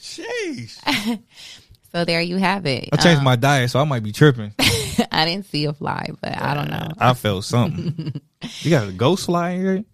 [0.00, 1.18] Sheesh.
[1.94, 2.88] So there you have it.
[2.90, 4.54] I changed Um, my diet, so I might be tripping.
[5.12, 6.88] I didn't see a fly, but I don't know.
[6.98, 8.18] I felt something.
[8.60, 9.84] you got a ghost fly here?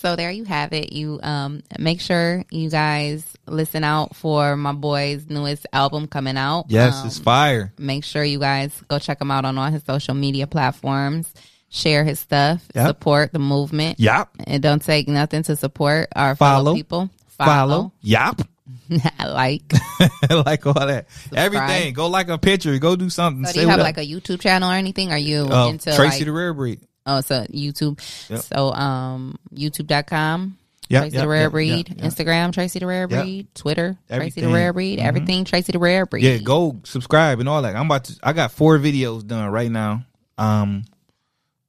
[0.00, 0.94] So there you have it.
[0.94, 6.66] You um make sure you guys listen out for my boy's newest album coming out.
[6.70, 7.74] Yes, Um, it's fire.
[7.76, 11.30] make sure you guys go check him out on all his social media platforms.
[11.68, 12.62] Share his stuff.
[12.74, 12.86] Yep.
[12.86, 14.00] Support the movement.
[14.00, 14.28] Yep.
[14.46, 16.74] And don't take nothing to support our fellow Follow.
[16.76, 17.10] people.
[17.36, 17.92] Follow.
[18.02, 18.40] Yep.
[19.18, 19.62] like.
[20.30, 21.06] like all that.
[21.34, 21.92] Everything.
[21.94, 22.78] Go like a picture.
[22.78, 23.44] Go do something.
[23.46, 23.84] So do you have up.
[23.84, 25.10] like a YouTube channel or anything?
[25.12, 26.80] Are you Uh, into Tracy like the Rare Breed.
[27.06, 27.98] oh so YouTube?
[28.30, 28.40] Yep.
[28.40, 30.58] So um YouTube.com.
[30.90, 31.98] Yep, Tracy yep, the Rare yep, Breed, yep.
[31.98, 33.08] Instagram Tracy the Rare.
[33.08, 35.02] Breed, Twitter Tracy the Rare Breed, Mhm.
[35.04, 36.24] everything Tracy the Rare Breed.
[36.24, 37.74] Yeah, go subscribe and all that.
[37.74, 38.18] I'm about to.
[38.22, 40.04] I got four videos done right now.
[40.36, 40.84] Um,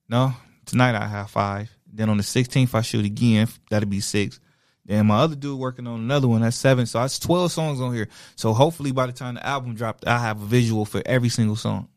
[0.09, 0.33] no,
[0.65, 1.69] tonight I have five.
[1.91, 3.47] Then on the 16th I shoot again.
[3.69, 4.39] That'll be six.
[4.85, 6.41] Then my other dude working on another one.
[6.41, 6.85] That's seven.
[6.85, 8.07] So that's 12 songs on here.
[8.35, 11.55] So hopefully by the time the album dropped, I have a visual for every single
[11.55, 11.87] song.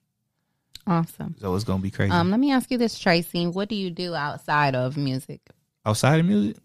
[0.86, 1.34] Awesome.
[1.38, 2.12] So it's gonna be crazy.
[2.12, 3.46] Um, let me ask you this, Tracy.
[3.46, 5.42] What do you do outside of music?
[5.84, 6.56] Outside of music,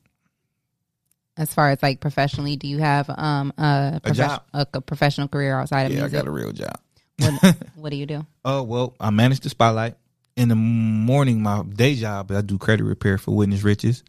[1.35, 4.43] As far as like professionally, do you have um a, profes- job.
[4.53, 6.13] a, a professional career outside of music?
[6.13, 6.77] yeah, I got a real job.
[7.19, 8.25] what, what do you do?
[8.45, 9.95] Oh well, I manage the spotlight.
[10.37, 14.03] In the morning, my day job, I do credit repair for Witness Riches.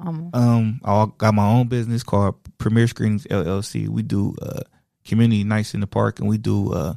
[0.00, 3.88] Um, Um, I got my own business called Premier Screenings LLC.
[3.88, 4.60] We do uh
[5.04, 6.94] community nights in the park, and we do uh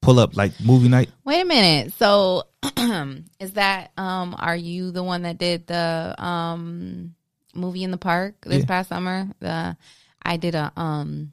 [0.00, 1.10] pull up like movie night.
[1.24, 1.92] Wait a minute.
[1.94, 2.44] So,
[3.40, 4.34] is that um?
[4.38, 7.14] Are you the one that did the um
[7.54, 8.66] movie in the park this Yeah.
[8.66, 9.28] past summer?
[9.40, 9.76] The
[10.22, 11.32] I did a um,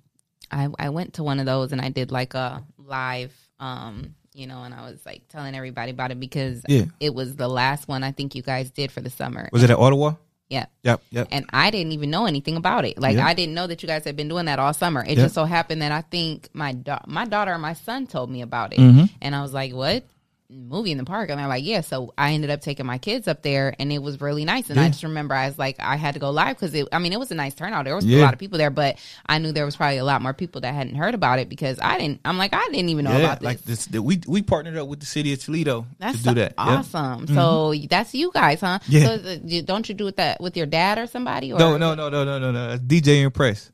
[0.52, 4.48] I I went to one of those and I did like a live um, you
[4.48, 6.86] know, and I was like telling everybody about it because Yeah.
[7.00, 9.48] it was the last one I think you guys did for the summer.
[9.54, 10.16] Was it at Ottawa?
[10.52, 10.66] Yeah.
[10.84, 11.28] Yep, yep.
[11.32, 13.00] And I didn't even know anything about it.
[13.00, 13.26] Like Yeah.
[13.26, 15.02] I didn't know that you guys had been doing that all summer.
[15.02, 15.24] It Yeah.
[15.24, 18.42] just so happened that I think my da- my daughter and my son told me
[18.42, 19.10] about it, Mhm.
[19.22, 20.04] and I was like, "What
[20.52, 23.28] movie in the park?" And they're like, "Yeah." So I ended up taking my kids
[23.28, 24.70] up there, and it was really nice.
[24.70, 26.88] And I just remember I was like, I had to go live because it.
[26.92, 27.86] I mean, it was a nice turnout.
[27.86, 30.22] There was a lot of people there, but I knew there was probably a lot
[30.22, 32.22] more people that hadn't heard about it because I didn't.
[32.26, 33.46] I'm like, I didn't even know yeah, about this.
[33.46, 33.90] like this.
[33.90, 36.52] We we partnered up with the city of Toledo That's to do that.
[36.52, 36.56] Yep.
[36.58, 37.28] awesome.
[37.28, 37.86] So mm-hmm.
[37.88, 38.80] that's you guys, huh?
[38.88, 39.18] Yeah.
[39.18, 41.52] So don't you do it that with your dad or somebody?
[41.54, 42.70] Or No, no, no, no, no, no, no.
[42.70, 43.72] That's DJ Impress.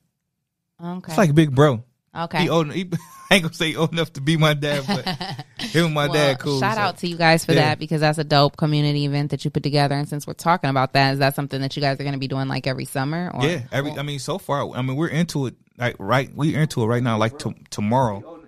[0.84, 1.12] Okay.
[1.12, 1.84] It's like Big Bro.
[2.16, 2.44] okay.
[2.44, 2.72] He old.
[2.72, 2.90] He,
[3.36, 5.06] ain't gonna say old enough to be my dad, but
[5.66, 6.60] him and my Well, dad cool.
[6.60, 7.62] Shout so- out to you guys for Yeah.
[7.70, 9.96] that because that's a dope community event that you put together.
[9.96, 12.20] And since we're talking about that, is that something that you guys are going to
[12.20, 13.32] be doing like every summer?
[13.34, 13.46] Or?
[13.46, 13.92] Yeah, every.
[13.92, 15.56] I mean, so far, I mean, we're into it.
[15.78, 17.18] Like right, we into it right now.
[17.18, 18.42] Like to, tomorrow,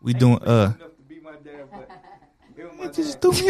[0.00, 0.38] we doing.
[0.42, 0.74] Uh,
[2.90, 3.48] it just threw me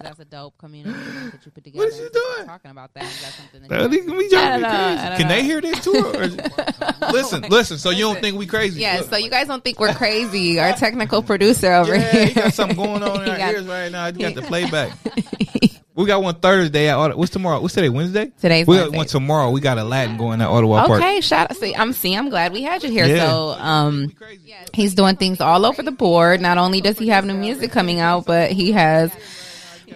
[0.00, 1.84] that's a dope community that you put together.
[1.84, 2.46] What is you And since we're doing?
[2.46, 4.72] Talking about that, is that something that Bro, you can be driving I me don't
[4.96, 5.22] know, crazy.
[5.22, 6.12] Can they hear this too?
[6.14, 6.26] Or
[7.12, 7.78] listen, listen.
[7.78, 8.80] So you don't think we crazy?
[8.80, 9.10] Yeah, Look.
[9.10, 10.58] so you guys don't think we're crazy.
[10.60, 12.26] Our technical producer over yeah, here.
[12.28, 14.06] you got something going on in He our got- ears right now.
[14.06, 14.92] You got the playback.
[15.98, 17.18] We got one Thursday at Ottawa.
[17.18, 17.60] What's tomorrow?
[17.60, 17.88] What's today?
[17.88, 18.30] Wednesday.
[18.40, 18.96] Today's we got Wednesday.
[18.98, 19.50] one tomorrow.
[19.50, 21.00] We got Aladdin going at Ottawa Park.
[21.02, 21.56] Okay, shout out.
[21.56, 23.04] See, I'm see, I'm glad we had you here.
[23.04, 23.26] Yeah.
[23.26, 24.12] So, um,
[24.72, 26.40] he's doing things all over the board.
[26.40, 29.10] Not only does he have new music coming out, but he has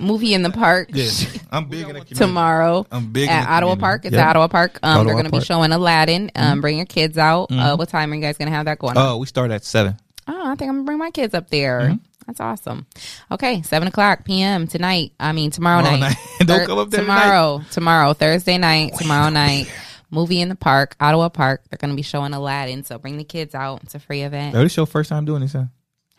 [0.00, 1.08] movie in the park Yeah,
[1.52, 2.14] I'm big in the community.
[2.16, 3.76] tomorrow I'm big in at the Ottawa.
[3.76, 4.04] Park.
[4.04, 4.22] It's Yeah.
[4.22, 4.80] at Ottawa Park.
[4.82, 5.44] Um, Ottawa they're going to be Mm-hmm.
[5.44, 6.32] showing Aladdin.
[6.34, 7.52] Um, bring your kids out.
[7.52, 8.96] Uh, what time are you guys going to have that going?
[8.96, 9.06] on?
[9.06, 9.96] Oh, we start at seven.
[10.26, 11.80] Oh, I think I'm gonna bring my kids up there.
[11.80, 11.94] Mm-hmm.
[12.26, 12.86] That's awesome.
[13.30, 14.66] Okay, seven o'clock p.m.
[14.66, 15.12] tonight.
[15.18, 16.16] I mean tomorrow, Tomorrow night.
[16.38, 16.38] night.
[16.46, 17.62] Don't Thir- come up there tomorrow.
[17.70, 18.92] Tomorrow, Thursday night.
[18.96, 19.70] Tomorrow night.
[20.10, 21.62] Movie in the park, Ottawa Park.
[21.70, 22.84] They're gonna be showing Aladdin.
[22.84, 23.82] So bring the kids out.
[23.82, 24.54] It's a free event.
[24.54, 25.64] Oh, this your first time doing this, huh?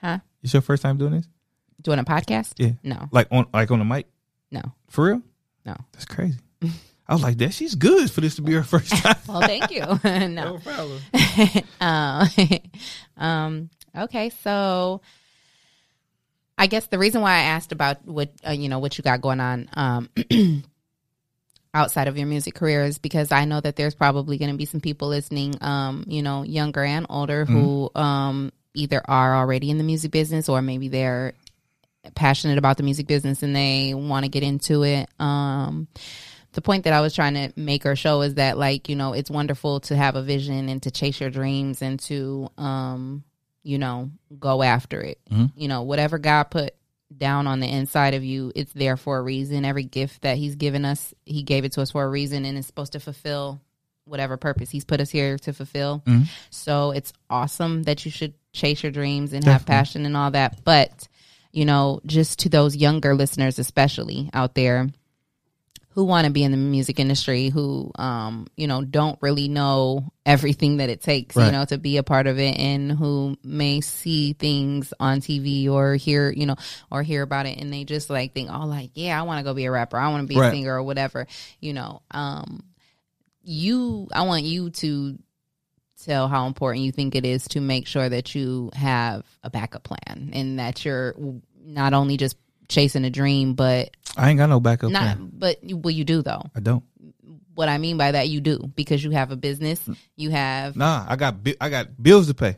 [0.02, 0.18] Huh?
[0.42, 1.28] It's your first time doing this?
[1.82, 2.54] Doing a podcast?
[2.58, 2.72] Yeah.
[2.84, 4.08] No, Like on like on the mic?
[4.52, 5.22] no, For real?
[5.66, 5.76] no.
[5.94, 6.40] That's crazy.
[7.08, 9.16] I was like, that she's good for this to be her first time.
[9.28, 9.82] Well, thank you.
[10.30, 10.60] no.
[10.64, 11.00] problem.
[11.82, 12.28] um,
[13.18, 15.02] um, okay, so
[16.58, 19.22] I guess the reason why I asked about what uh, you know what you got
[19.22, 20.10] going on um,
[21.74, 24.66] outside of your music career is because I know that there's probably going to be
[24.66, 29.78] some people listening, um, you know, younger and older who um, either are already in
[29.78, 31.34] the music business or maybe they're
[32.16, 35.10] passionate about the music business and they want to get into it.
[35.20, 35.88] Um,
[36.52, 39.14] the point that I was trying to make or show is that like you know
[39.14, 43.24] it's wonderful to have a vision and to chase your dreams and to um
[43.64, 45.20] you know go after it.
[45.32, 45.46] Mm-hmm.
[45.56, 46.76] You know whatever God put
[47.16, 49.66] down on the inside of you, it's there for a reason.
[49.66, 52.58] Every gift that He's given us, He gave it to us for a reason, and
[52.58, 53.62] it's supposed to fulfill
[54.06, 56.04] whatever purpose He's put us here to fulfill.
[56.06, 56.24] Mm-hmm.
[56.50, 60.64] So it's awesome that you should chase your dreams and have passion and all that,
[60.64, 61.08] but
[61.52, 64.90] you know, just to those younger listeners, especially out there
[65.94, 70.12] who want to be in the music industry, who, um, you know, don't really know
[70.26, 73.80] everything that it takes, you know, to be a part of it and who may
[73.82, 76.56] see things on TV or hear, you know,
[76.92, 79.44] or hear about it and they just like think, oh, like, yeah, I want to
[79.44, 79.98] go be a rapper.
[79.98, 81.28] I want to be a singer or whatever,
[81.60, 82.02] you know.
[82.12, 82.64] Um,
[83.44, 85.20] you, I want you to
[86.04, 89.84] tell how important you think it is to make sure that you have a backup
[89.84, 91.16] plan and that you're
[91.64, 92.36] not only just
[92.68, 95.32] chasing a dream, but I ain't got no backup not, plan.
[95.34, 96.44] but well, you do though.
[96.56, 96.84] I don't.
[97.56, 99.80] What I mean by that, you do because you have a business,
[100.16, 102.58] you have Nah, I got bi- I got bills to pay.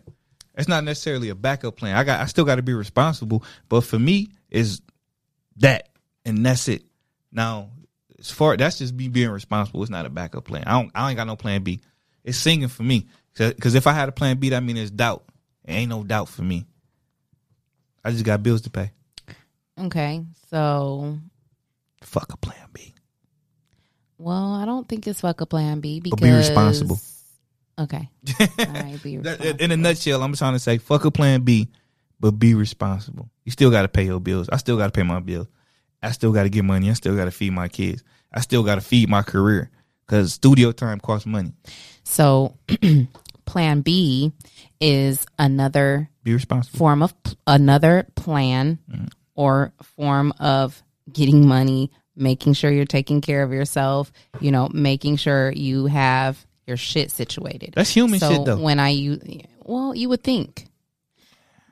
[0.57, 1.95] It's not necessarily a backup plan.
[1.95, 4.81] I got I still got to be responsible, but for me is
[5.57, 5.89] that
[6.25, 6.83] and that's it.
[7.31, 7.71] Now,
[8.19, 9.81] as far that's just me being responsible.
[9.81, 10.63] It's not a backup plan.
[10.65, 11.81] I don't I ain't got no plan B.
[12.23, 15.25] It's singing for me because if I had a plan B, that means there's doubt.
[15.65, 16.65] It ain't no doubt for me.
[18.03, 18.91] I just got bills to pay.
[19.79, 20.23] okay.
[20.49, 21.17] So,
[22.05, 22.93] Fuck a plan B.
[24.17, 26.99] well, I don't think it's fuck a plan B because But be responsible.
[27.77, 29.61] Okay, all right, be responsible.
[29.61, 31.67] in a nutshell, I'm trying to say fuck a plan B,
[32.19, 33.29] but be responsible.
[33.43, 34.47] You still got to pay your bills.
[34.49, 35.47] I still got to pay my bills.
[36.01, 36.89] I still got to get money.
[36.89, 38.03] I still got to feed my kids.
[38.31, 39.69] I still got to feed my career
[40.05, 41.51] because studio time costs money.
[42.03, 42.57] So,
[43.45, 44.31] plan B
[44.79, 46.77] is another Be responsible.
[46.77, 47.13] form of
[47.47, 49.05] another plan mm-hmm.
[49.35, 50.81] or form of
[51.15, 56.45] getting money, making sure you're taking care of yourself, you know, making sure you have
[56.67, 57.73] your shit situated.
[57.75, 58.58] That's human so shit, though.
[58.58, 59.23] When I use
[59.63, 60.67] well, you would think.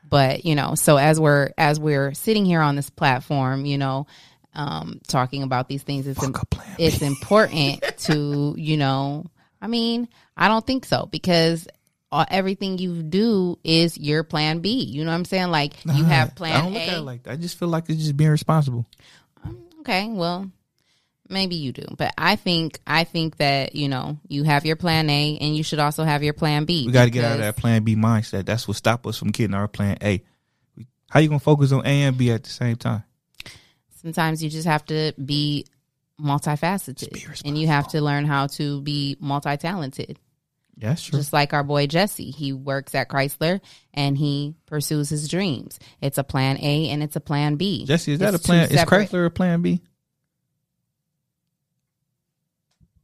[0.09, 4.07] But, you know, so as we're as we're sitting here on this platform, you know,
[4.55, 9.25] um talking about these things it's Fuck a it's important to, you know,
[9.61, 11.67] I mean, I don't think so because
[12.11, 14.83] uh, everything you do is your plan B.
[14.83, 15.49] You know what I'm saying?
[15.49, 16.97] Like you have I plan don't look at A.
[16.97, 17.31] it like that.
[17.31, 18.85] I just feel like it's just being responsible.
[19.83, 20.49] Okay, well,
[21.29, 25.09] maybe you do, but I think I think that you know you have your plan
[25.09, 26.85] A, and you should also have your plan B.
[26.85, 28.45] We got to get out of that plan B mindset.
[28.45, 30.23] That's what stop us from getting our plan A.
[31.09, 33.03] How you gonna focus on A and B at the same time?
[34.03, 35.65] sometimes you just have to be
[36.19, 40.22] multifaceted and you have to learn how to be multi-talented Yeah,
[40.77, 41.19] that's true.
[41.19, 43.59] just like our boy jesse he works at chrysler
[43.93, 48.13] and he pursues his dreams it's a plan a and it's a plan b Jesse,
[48.13, 48.67] is that a plan?
[48.67, 49.81] two Is separate- Chrysler a plan B?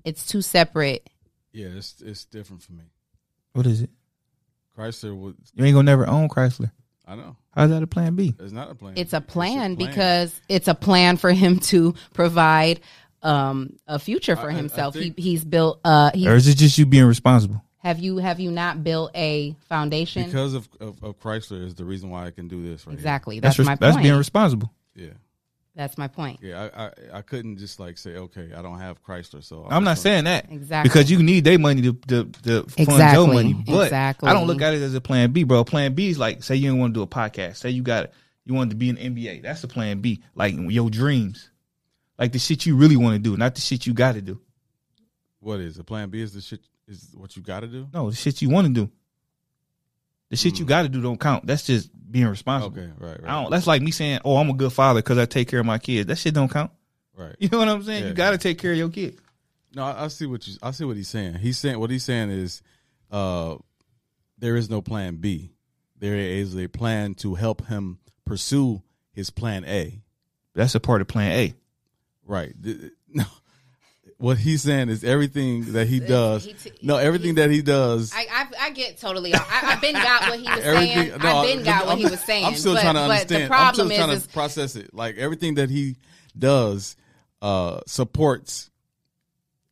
[0.03, 1.09] it's two separate
[1.51, 2.85] Yeah, it's it's different for me.
[3.53, 3.89] What is it?
[4.77, 6.71] Chrysler was You ain't gonna never own Chrysler.
[7.05, 8.35] I know How's that a plan B?
[8.39, 8.93] it's not a plan.
[8.97, 9.89] it's a plan plan.
[9.89, 12.79] because it's a plan for him to provide
[13.23, 16.35] um a future for I- I- I himself think- he he's built uh he Or
[16.35, 17.63] is it just you being responsible?
[17.79, 21.85] have you have you not built a foundation because of, of of Chrysler is the
[21.85, 24.71] reason why I can do this right exactly that's, res- my that's being responsible.
[24.95, 25.09] Yeah,
[25.75, 26.69] that's my point yeah.
[26.75, 29.91] I, I I couldn't just like say okay, I don't have Chrysler, so I'm not
[29.91, 30.89] just gonna- saying that Exactly.
[30.89, 33.27] because you need their money to to, to fund your Exactly.
[33.35, 33.53] money.
[33.53, 34.29] But Exactly.
[34.29, 35.63] I don't look at it as a plan B, bro.
[35.63, 37.57] Plan B is like say you don't want to do a podcast.
[37.57, 38.13] Say you got it,
[38.45, 39.41] you wanted to be an NBA.
[39.43, 40.21] That's the plan B.
[40.35, 41.48] Like your dreams,
[42.19, 44.39] like the shit you really want to do, not the shit you got to do.
[45.39, 46.21] What is a plan B?
[46.21, 47.87] Is the shit is what you got to do?
[47.93, 48.91] No, the shit you want to do.
[50.29, 51.47] The shit you got to do don't count.
[51.47, 52.77] That's just being responsible.
[52.77, 53.49] Okay, right, right, I don't.
[53.51, 55.79] That's like me saying, "Oh, I'm a good father because I take care of my
[55.79, 56.71] kids." That shit don't count.
[57.15, 57.35] right.
[57.39, 58.03] You know what I'm saying?
[58.03, 58.09] Yeah.
[58.09, 59.17] You got to take care of your kid.
[59.73, 60.55] No, I, I see what you.
[60.61, 61.35] I see what he's saying.
[61.35, 62.61] He's saying what he's saying is,
[63.09, 63.55] uh,
[64.37, 65.51] there is no plan B.
[65.97, 70.01] There is a plan to help him pursue his plan A.
[70.53, 71.53] That's a part of Plan A.
[72.29, 72.53] Right.
[73.11, 73.23] No.
[74.19, 76.45] What he's saying is everything that he does.
[76.45, 78.11] he t- no, everything that he does.
[78.13, 79.33] I, I I get totally.
[79.33, 81.09] I, I've been got what he was saying.
[81.17, 82.45] no, I've been got what I'm- he was saying.
[82.45, 83.43] I'm still but, trying to understand.
[83.45, 84.93] the problem I'm still trying is, to process it.
[84.93, 85.95] Like everything that he
[86.37, 86.97] does
[87.41, 88.69] uh supports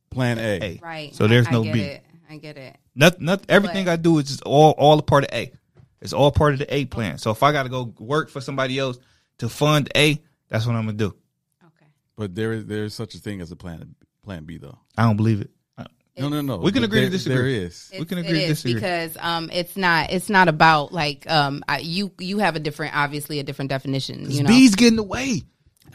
[0.10, 0.60] Plan A.
[0.64, 0.80] A.
[0.82, 1.14] right.
[1.14, 2.04] So there's I, no I get It.
[2.30, 2.76] I get it.
[2.96, 5.52] Not, not everything But- I do is just all all a part of A.
[6.02, 7.18] It's all part of the A plan.
[7.18, 8.98] So if I got to go work for somebody else
[9.40, 11.16] to fund A, that's what I'm gonna do.
[12.18, 12.24] Okay.
[12.28, 14.78] But there is there is such a thing as a plan Plan B though.
[14.98, 15.52] I don't believe it.
[16.20, 16.58] No, no, no.
[16.58, 17.36] We can But agree to there- disagree.
[17.60, 17.92] There is.
[18.00, 18.74] We can It- agree to it is disagree.
[18.74, 22.96] because um, it's not it's not about like um, I, you you have a different
[22.96, 24.32] obviously a different definition.
[24.32, 25.44] You know, B's getting away.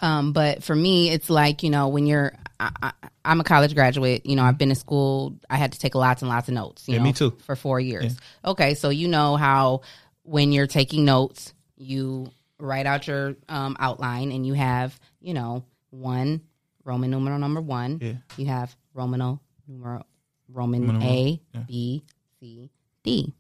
[0.01, 2.93] Um, but for me, it's like, you know, when you're, I, I,
[3.25, 4.25] I'm a college graduate.
[4.25, 5.39] You know, I've been to school.
[5.51, 6.89] I had to take lots and lots of notes.
[6.89, 7.37] You Yeah, know, me too.
[7.45, 8.17] For four years.
[8.45, 9.83] Okay, so you know how
[10.23, 15.65] when you're taking notes, you write out your um, outline, and you have you know
[15.93, 16.41] one
[16.85, 17.99] Roman numeral number one.
[18.01, 18.13] Yeah.
[18.37, 20.05] You have Romano numeral
[20.49, 22.03] Roman A B
[22.41, 22.71] C
[23.05, 23.33] D.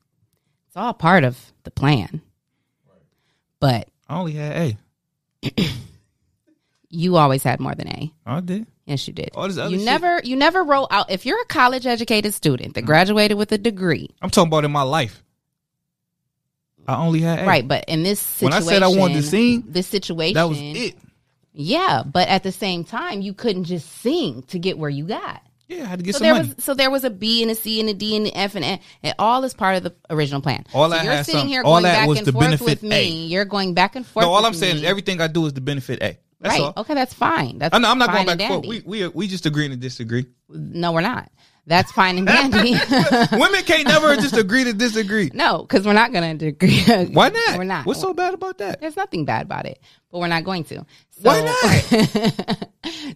[0.68, 2.22] It's all part of the plan.
[3.60, 4.76] But I only had
[5.42, 5.54] A.
[6.88, 8.12] you always had more than A.
[8.26, 8.66] I did.
[8.86, 9.30] Yes, you did.
[9.34, 11.10] All this other you shit- never, you never wrote out.
[11.10, 12.86] If you're a college educated student that mm.
[12.86, 15.22] graduated with a degree, I'm talking about in my life.
[16.88, 17.46] I only had A.
[17.46, 17.66] right?
[17.66, 20.58] But in this situation When I said I wanted to sing, this situation, That was
[20.60, 20.96] it.
[21.52, 25.42] Yeah, but at the same time, you couldn't just sing to get where you got.
[25.68, 26.54] Yeah, I had to get So some there money.
[26.56, 28.54] was, so there was a B and a C and a D and an F
[28.56, 30.64] and a, and all is part of the original plan.
[30.74, 32.96] All so I you're sitting some- here going that back and forth benefit with me.
[32.96, 33.04] A.
[33.08, 34.24] You're going back and forth.
[34.24, 36.18] no, all I'm saying is everything I do is to benefit A.
[36.40, 36.60] That's right.
[36.62, 36.72] all.
[36.78, 37.58] Okay, that's fine.
[37.58, 38.84] That's I know, I'm not fine going back and and forth.
[38.86, 40.26] We we we just agreeing to disagree.
[40.48, 41.30] no, we're not.
[41.66, 42.72] That's fine and dandy.
[43.32, 45.30] Women can't never just agree to disagree.
[45.32, 46.82] no, because we're not going to agree.
[47.12, 47.58] Why not?
[47.58, 47.86] We're not.
[47.86, 48.80] What's so bad about that?
[48.80, 49.78] There's nothing bad about it,
[50.10, 50.76] but we're not going to.
[50.76, 50.84] So,
[51.22, 52.68] Why not?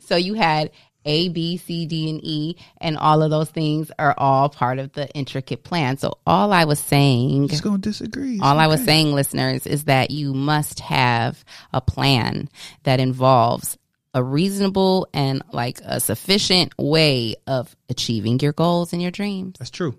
[0.03, 0.71] so you had
[1.05, 4.93] A, B, C, D, and E, and all of those things are all part of
[4.93, 5.97] the intricate plan.
[5.97, 8.35] So all I was saying, Just gonna disagree.
[8.35, 12.49] It's all I was saying, listeners, is that you must have a plan
[12.85, 13.77] that involves
[14.17, 19.57] a reasonable and like a sufficient way of achieving your goals and your dreams.
[19.59, 19.95] That's true.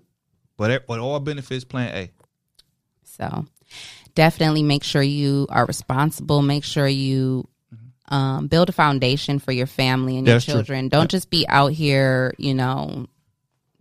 [0.58, 2.12] But it- but all benefits plan A.
[3.04, 3.46] So
[4.16, 6.42] definitely make sure you are responsible.
[6.42, 7.48] Make sure you
[8.10, 10.54] um, build a foundation for your family and your That's true.
[10.56, 10.88] children.
[10.90, 13.06] Don't just be out here, you know,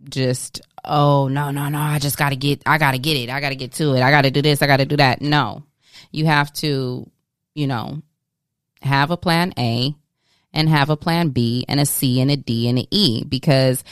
[0.03, 3.29] just oh no no no I just got to get I got to get it
[3.29, 4.97] I got to get to it I got to do this I got to do
[4.97, 5.21] that.
[5.21, 5.63] No,
[6.11, 7.09] you have to,
[7.55, 8.01] you know,
[8.81, 9.95] have a plan A
[10.57, 13.83] and have a plan B and a C and a D and an E because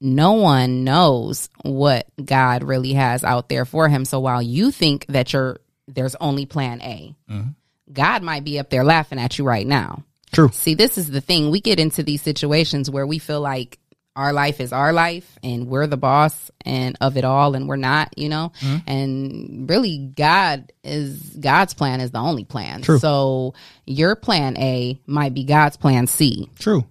[0.00, 4.06] no one knows what God really has out there for him.
[4.06, 7.50] So while you think that you're there's only plan A, mm-hmm.
[7.92, 10.02] God might be up there laughing at you right now.
[10.32, 10.48] True.
[10.52, 11.50] See, this is the thing.
[11.50, 13.78] We get into these situations where we feel like
[14.16, 17.76] our life is our life and we're the boss and of it all and we're
[17.76, 18.50] not, you know?
[18.86, 22.80] And really God is God's plan is the only plan.
[22.82, 22.98] True.
[22.98, 26.50] So your plan A might be God's plan C.
[26.58, 26.86] True.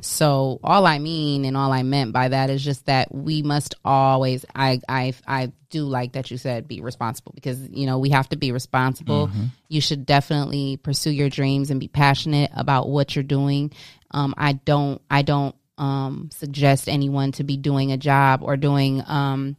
[0.00, 3.76] So all I mean and all I meant by that is just that we must
[3.84, 8.10] always I I I do like that you said be responsible because you know we
[8.10, 9.30] have to be responsible.
[9.68, 13.72] You should definitely pursue your dreams and be passionate about what you're doing.
[14.10, 19.02] Um I don't I don't um suggest anyone to be doing a job or doing
[19.06, 19.56] um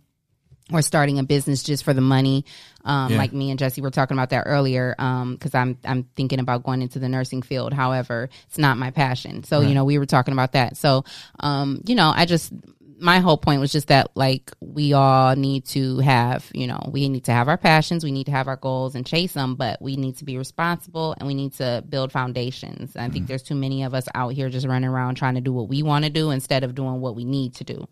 [0.71, 2.43] or starting a business just for the money.
[2.83, 3.17] Um, Yeah.
[3.19, 4.95] like me and Jesse were talking about that earlier.
[4.99, 7.71] Um, cause I'm, I'm thinking about going into the nursing field.
[7.71, 9.43] However, it's not my passion.
[9.45, 10.75] So, you know, we were talking about that.
[10.75, 11.05] So,
[11.39, 12.51] um, you know, I just,
[12.99, 17.07] my whole point was just that like we all need to have, you know, we
[17.09, 19.81] need to have our passions, we need to have our goals and chase them, but
[19.81, 22.95] we need to be responsible and we need to build foundations.
[22.95, 25.53] I think there's too many of us out here just running around trying to do
[25.53, 27.87] what we want to do instead of doing what we need to do.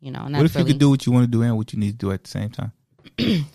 [0.00, 1.42] You know, and that's What if really, you could do what you want to do
[1.42, 2.72] and what you need to do at the same time?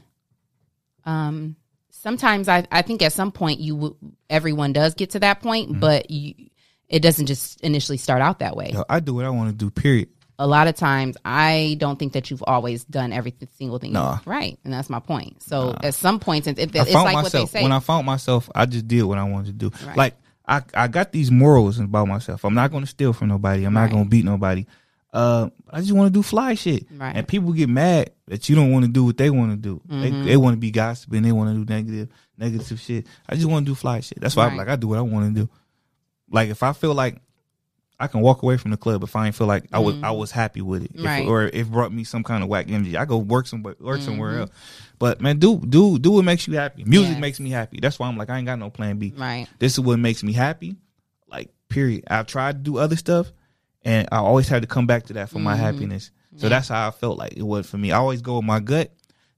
[1.06, 1.56] um
[1.92, 3.96] sometimes i i think at some point you w-
[4.30, 5.80] everyone does get to that point Mm-hmm.
[5.80, 6.34] but you
[6.90, 9.56] it doesn't just initially start out that way Yo, I do what I want to
[9.56, 9.70] do.
[9.72, 10.10] Period.
[10.38, 14.20] A lot of times i don't think that you've always done every single thing Nah.
[14.26, 17.32] right and that's my point so at some points it's, it's it's like myself what
[17.32, 18.50] they say when I found myself.
[18.54, 19.72] I just did what I wanted to do.
[19.88, 19.98] Right.
[19.98, 20.16] Like
[20.48, 22.44] I, I got these morals about myself.
[22.46, 23.64] I'm not going to steal from nobody.
[23.64, 23.84] I'm Right.
[23.84, 24.66] not going to beat nobody.
[25.12, 26.86] Uh, I just want to do fly shit.
[26.92, 27.16] Right.
[27.16, 29.82] And people get mad that you don't want to do what they want to do.
[29.88, 30.02] Mm-hmm.
[30.02, 31.24] They, they want to be gossiping.
[31.24, 33.08] They want to do negative, negative shit.
[33.28, 34.20] I just want to do fly shit.
[34.22, 35.50] That's why I'm like I do what I want to do.
[36.30, 37.22] Like if I feel like
[38.00, 40.12] I can walk away from the club if I ain't feel like I was I
[40.12, 41.06] was happy with it, If- Mm-hmm.
[41.06, 41.22] Right.
[41.24, 41.32] Mm-hmm.
[41.32, 42.98] or if it brought me some kind of whack energy.
[42.98, 44.50] I go work somewhere, work somewhere else.
[45.00, 46.84] But man, do do do what makes you happy.
[46.84, 47.22] Music Yes.
[47.22, 47.80] makes me happy.
[47.82, 49.14] That's why I'm like I ain't got no plan B.
[49.16, 50.76] right This is what makes me happy.
[51.28, 52.04] Like period.
[52.10, 53.32] I've tried to do other stuff,
[53.84, 55.44] and I always had to come back to that for Mm-hmm.
[55.46, 56.12] my happiness.
[56.38, 57.94] So that's how I felt like it was for me.
[57.94, 58.92] I always go with my gut.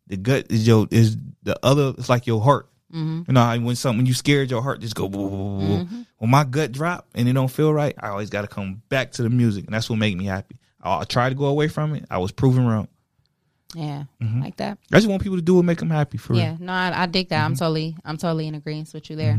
[0.08, 1.94] The gut is your is the other.
[1.98, 2.70] It's like your heart.
[2.94, 3.24] Mm-hmm.
[3.28, 5.10] You know when something when you scared, your heart just go.
[5.10, 6.06] Boo, boo, boo, boo.
[6.20, 9.12] When my gut drop and it don't feel right, I always got to come back
[9.14, 10.58] to the music, and that's what make me happy.
[10.82, 12.06] I, I tried to go away from it.
[12.10, 12.88] I was proven wrong.
[13.76, 14.42] yeah Mm-hmm.
[14.42, 16.58] like that I just want people to do what make them happy for yeah real.
[16.62, 17.60] no I, I dig that i'm Mm-hmm.
[17.60, 19.38] totally i'm totally in agreement with you there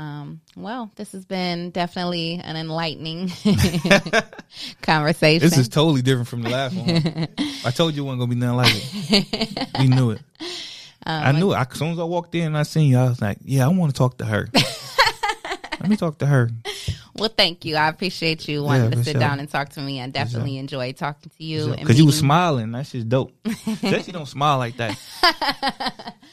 [0.00, 3.32] um, well, this has been definitely an enlightening
[4.82, 5.40] conversation.
[5.48, 7.26] This is totally different from the last one.
[7.64, 9.68] I told you it wasn't gonna be nothing like it.
[9.80, 10.20] We knew it.
[11.06, 11.56] Um, I knew it.
[11.56, 13.64] I, as soon as I walked in and I seen you, I was like, "Yeah,
[13.64, 14.48] I want to talk to her.
[15.80, 16.50] Let me talk to her."
[17.18, 17.76] Well, thank you.
[17.76, 19.20] I appreciate you wanting Yeah, to sit sure.
[19.20, 20.00] down and talk to me.
[20.00, 21.72] I definitely enjoy talking to you.
[21.72, 22.72] and Because you were smiling.
[22.72, 23.32] That shit's dope.
[23.82, 24.96] Jesse don't smile like that.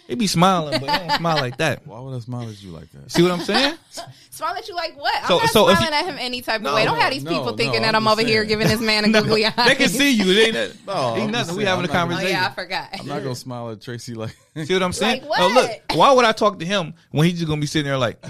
[0.07, 1.85] he be smiling, but he don't smile like that.
[1.87, 3.11] Why would I smile at you like that?
[3.11, 3.75] See what I'm saying?
[4.29, 5.15] Smile at you like what?
[5.21, 6.83] I'm So- not so if smiling you- at him any type of No, way.
[6.83, 8.67] Don't no, have these no, people no, thinking I'm that I'm just over here giving
[8.67, 9.53] this man a googly eye.
[9.65, 10.29] they can see you.
[10.29, 11.55] It ain't, that, No, ain't just nothing.
[11.55, 12.35] We having a I'm not gonna- Oh conversation.
[12.35, 12.89] yeah, I forgot.
[12.99, 14.35] I'm not gonna smile at Tracy like.
[14.65, 15.25] See what I'm saying?
[15.25, 15.71] Like Oh, look.
[15.97, 18.21] Why would I talk to him when he's just gonna be sitting there like?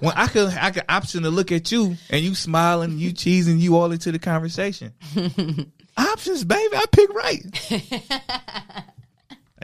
[0.00, 3.58] When I could, I could option to look at you and you smiling, you cheesing,
[3.58, 4.92] you all into the conversation.
[5.96, 6.76] Options, baby.
[6.76, 7.42] I pick right.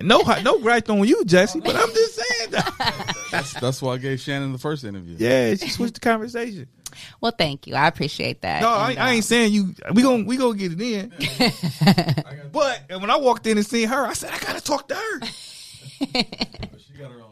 [0.01, 1.61] no, no right on you, Jesse.
[1.61, 3.17] But I'm just saying that.
[3.31, 5.17] That's that's why I gave Shannon the first interview.
[5.19, 6.67] Yeah, she switched the conversation.
[7.23, 7.75] well, thank you.
[7.75, 8.61] I appreciate that.
[8.61, 9.75] No, I, I ain't saying you.
[9.95, 11.11] We gonna we gonna get it in.
[12.53, 15.21] but when I walked in and seen her, I said I gotta talk to her.
[15.99, 17.32] She got her own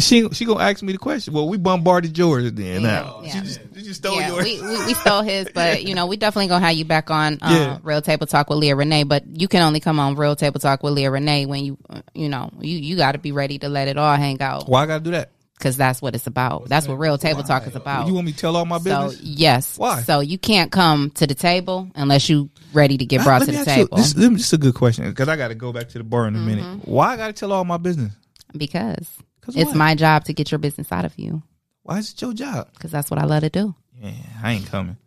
[0.00, 1.34] she she gonna ask me the question.
[1.34, 2.82] Well, we bombarded yours then.
[2.82, 3.30] Now Yeah.
[3.32, 4.44] she just she just stole yeah, yours.
[4.44, 7.34] we, we, we stole his, but you know, we definitely gonna have you back on
[7.42, 7.78] uh, Yeah.
[7.82, 9.04] Real Table Talk with Leah Renee.
[9.04, 12.02] But you can only come on Real Table Talk with Leah Renee when you, uh,
[12.14, 14.82] you know, you you got to be ready to let it all hang out Why
[14.82, 15.30] I gotta do that?
[15.58, 16.68] because that's what it's about.
[16.68, 18.08] That's what Real Table Talk is about.
[18.08, 19.16] You want me to tell all my business?
[19.16, 20.02] so yes, Why?
[20.02, 23.52] So you can't come to the table unless you ready to get brought Let to
[23.52, 25.72] the ask you- table This, this is a good question because I got to go
[25.72, 26.64] back to the bar in a minute.
[26.64, 26.90] Mm-hmm.
[26.90, 28.12] Why I got to tell all my business?
[28.56, 29.08] because 'Cause
[29.48, 29.76] it's what?
[29.76, 31.42] my job to get your business out of you
[31.82, 32.68] Why is it your job?
[32.74, 33.74] because that's what I love to do.
[34.00, 34.10] Yeah,
[34.42, 34.96] I ain't coming.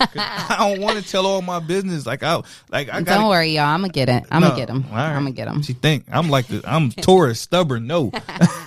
[0.00, 2.06] I don't want to tell all my business.
[2.06, 2.36] Like I
[2.70, 3.18] like I got.
[3.18, 3.64] Don't worry, y'all.
[3.64, 4.24] I'm gonna get it.
[4.30, 4.84] I'm gonna get him.
[4.92, 5.62] I'm gonna get him.
[5.62, 7.86] She think I'm like the I'm Taurus, stubborn.
[7.88, 8.12] No,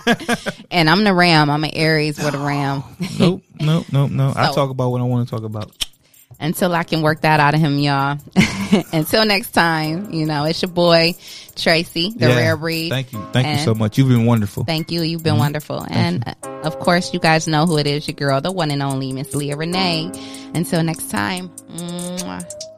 [0.70, 1.48] And I'm the Ram.
[1.50, 2.82] I'm an Aries with a Ram.
[3.18, 4.32] nope, nope, nope, no.
[4.36, 5.86] I So- talk about what I want to talk about.
[6.42, 8.18] Until I can work that out of him, y'all.
[8.92, 11.14] until next time, you know, it's your boy
[11.56, 12.36] Tracy, the Yeah.
[12.36, 12.90] rare breed.
[12.90, 13.96] Thank you, thank you so much.
[13.96, 14.64] You've been wonderful.
[14.64, 15.02] Thank you.
[15.02, 15.84] You've been wonderful.
[15.88, 18.82] And uh, of course, you guys know who it is, your girl, the one and
[18.82, 20.10] only Miss Leah Renee.
[20.54, 21.48] Until next time.
[21.70, 22.71] mwah.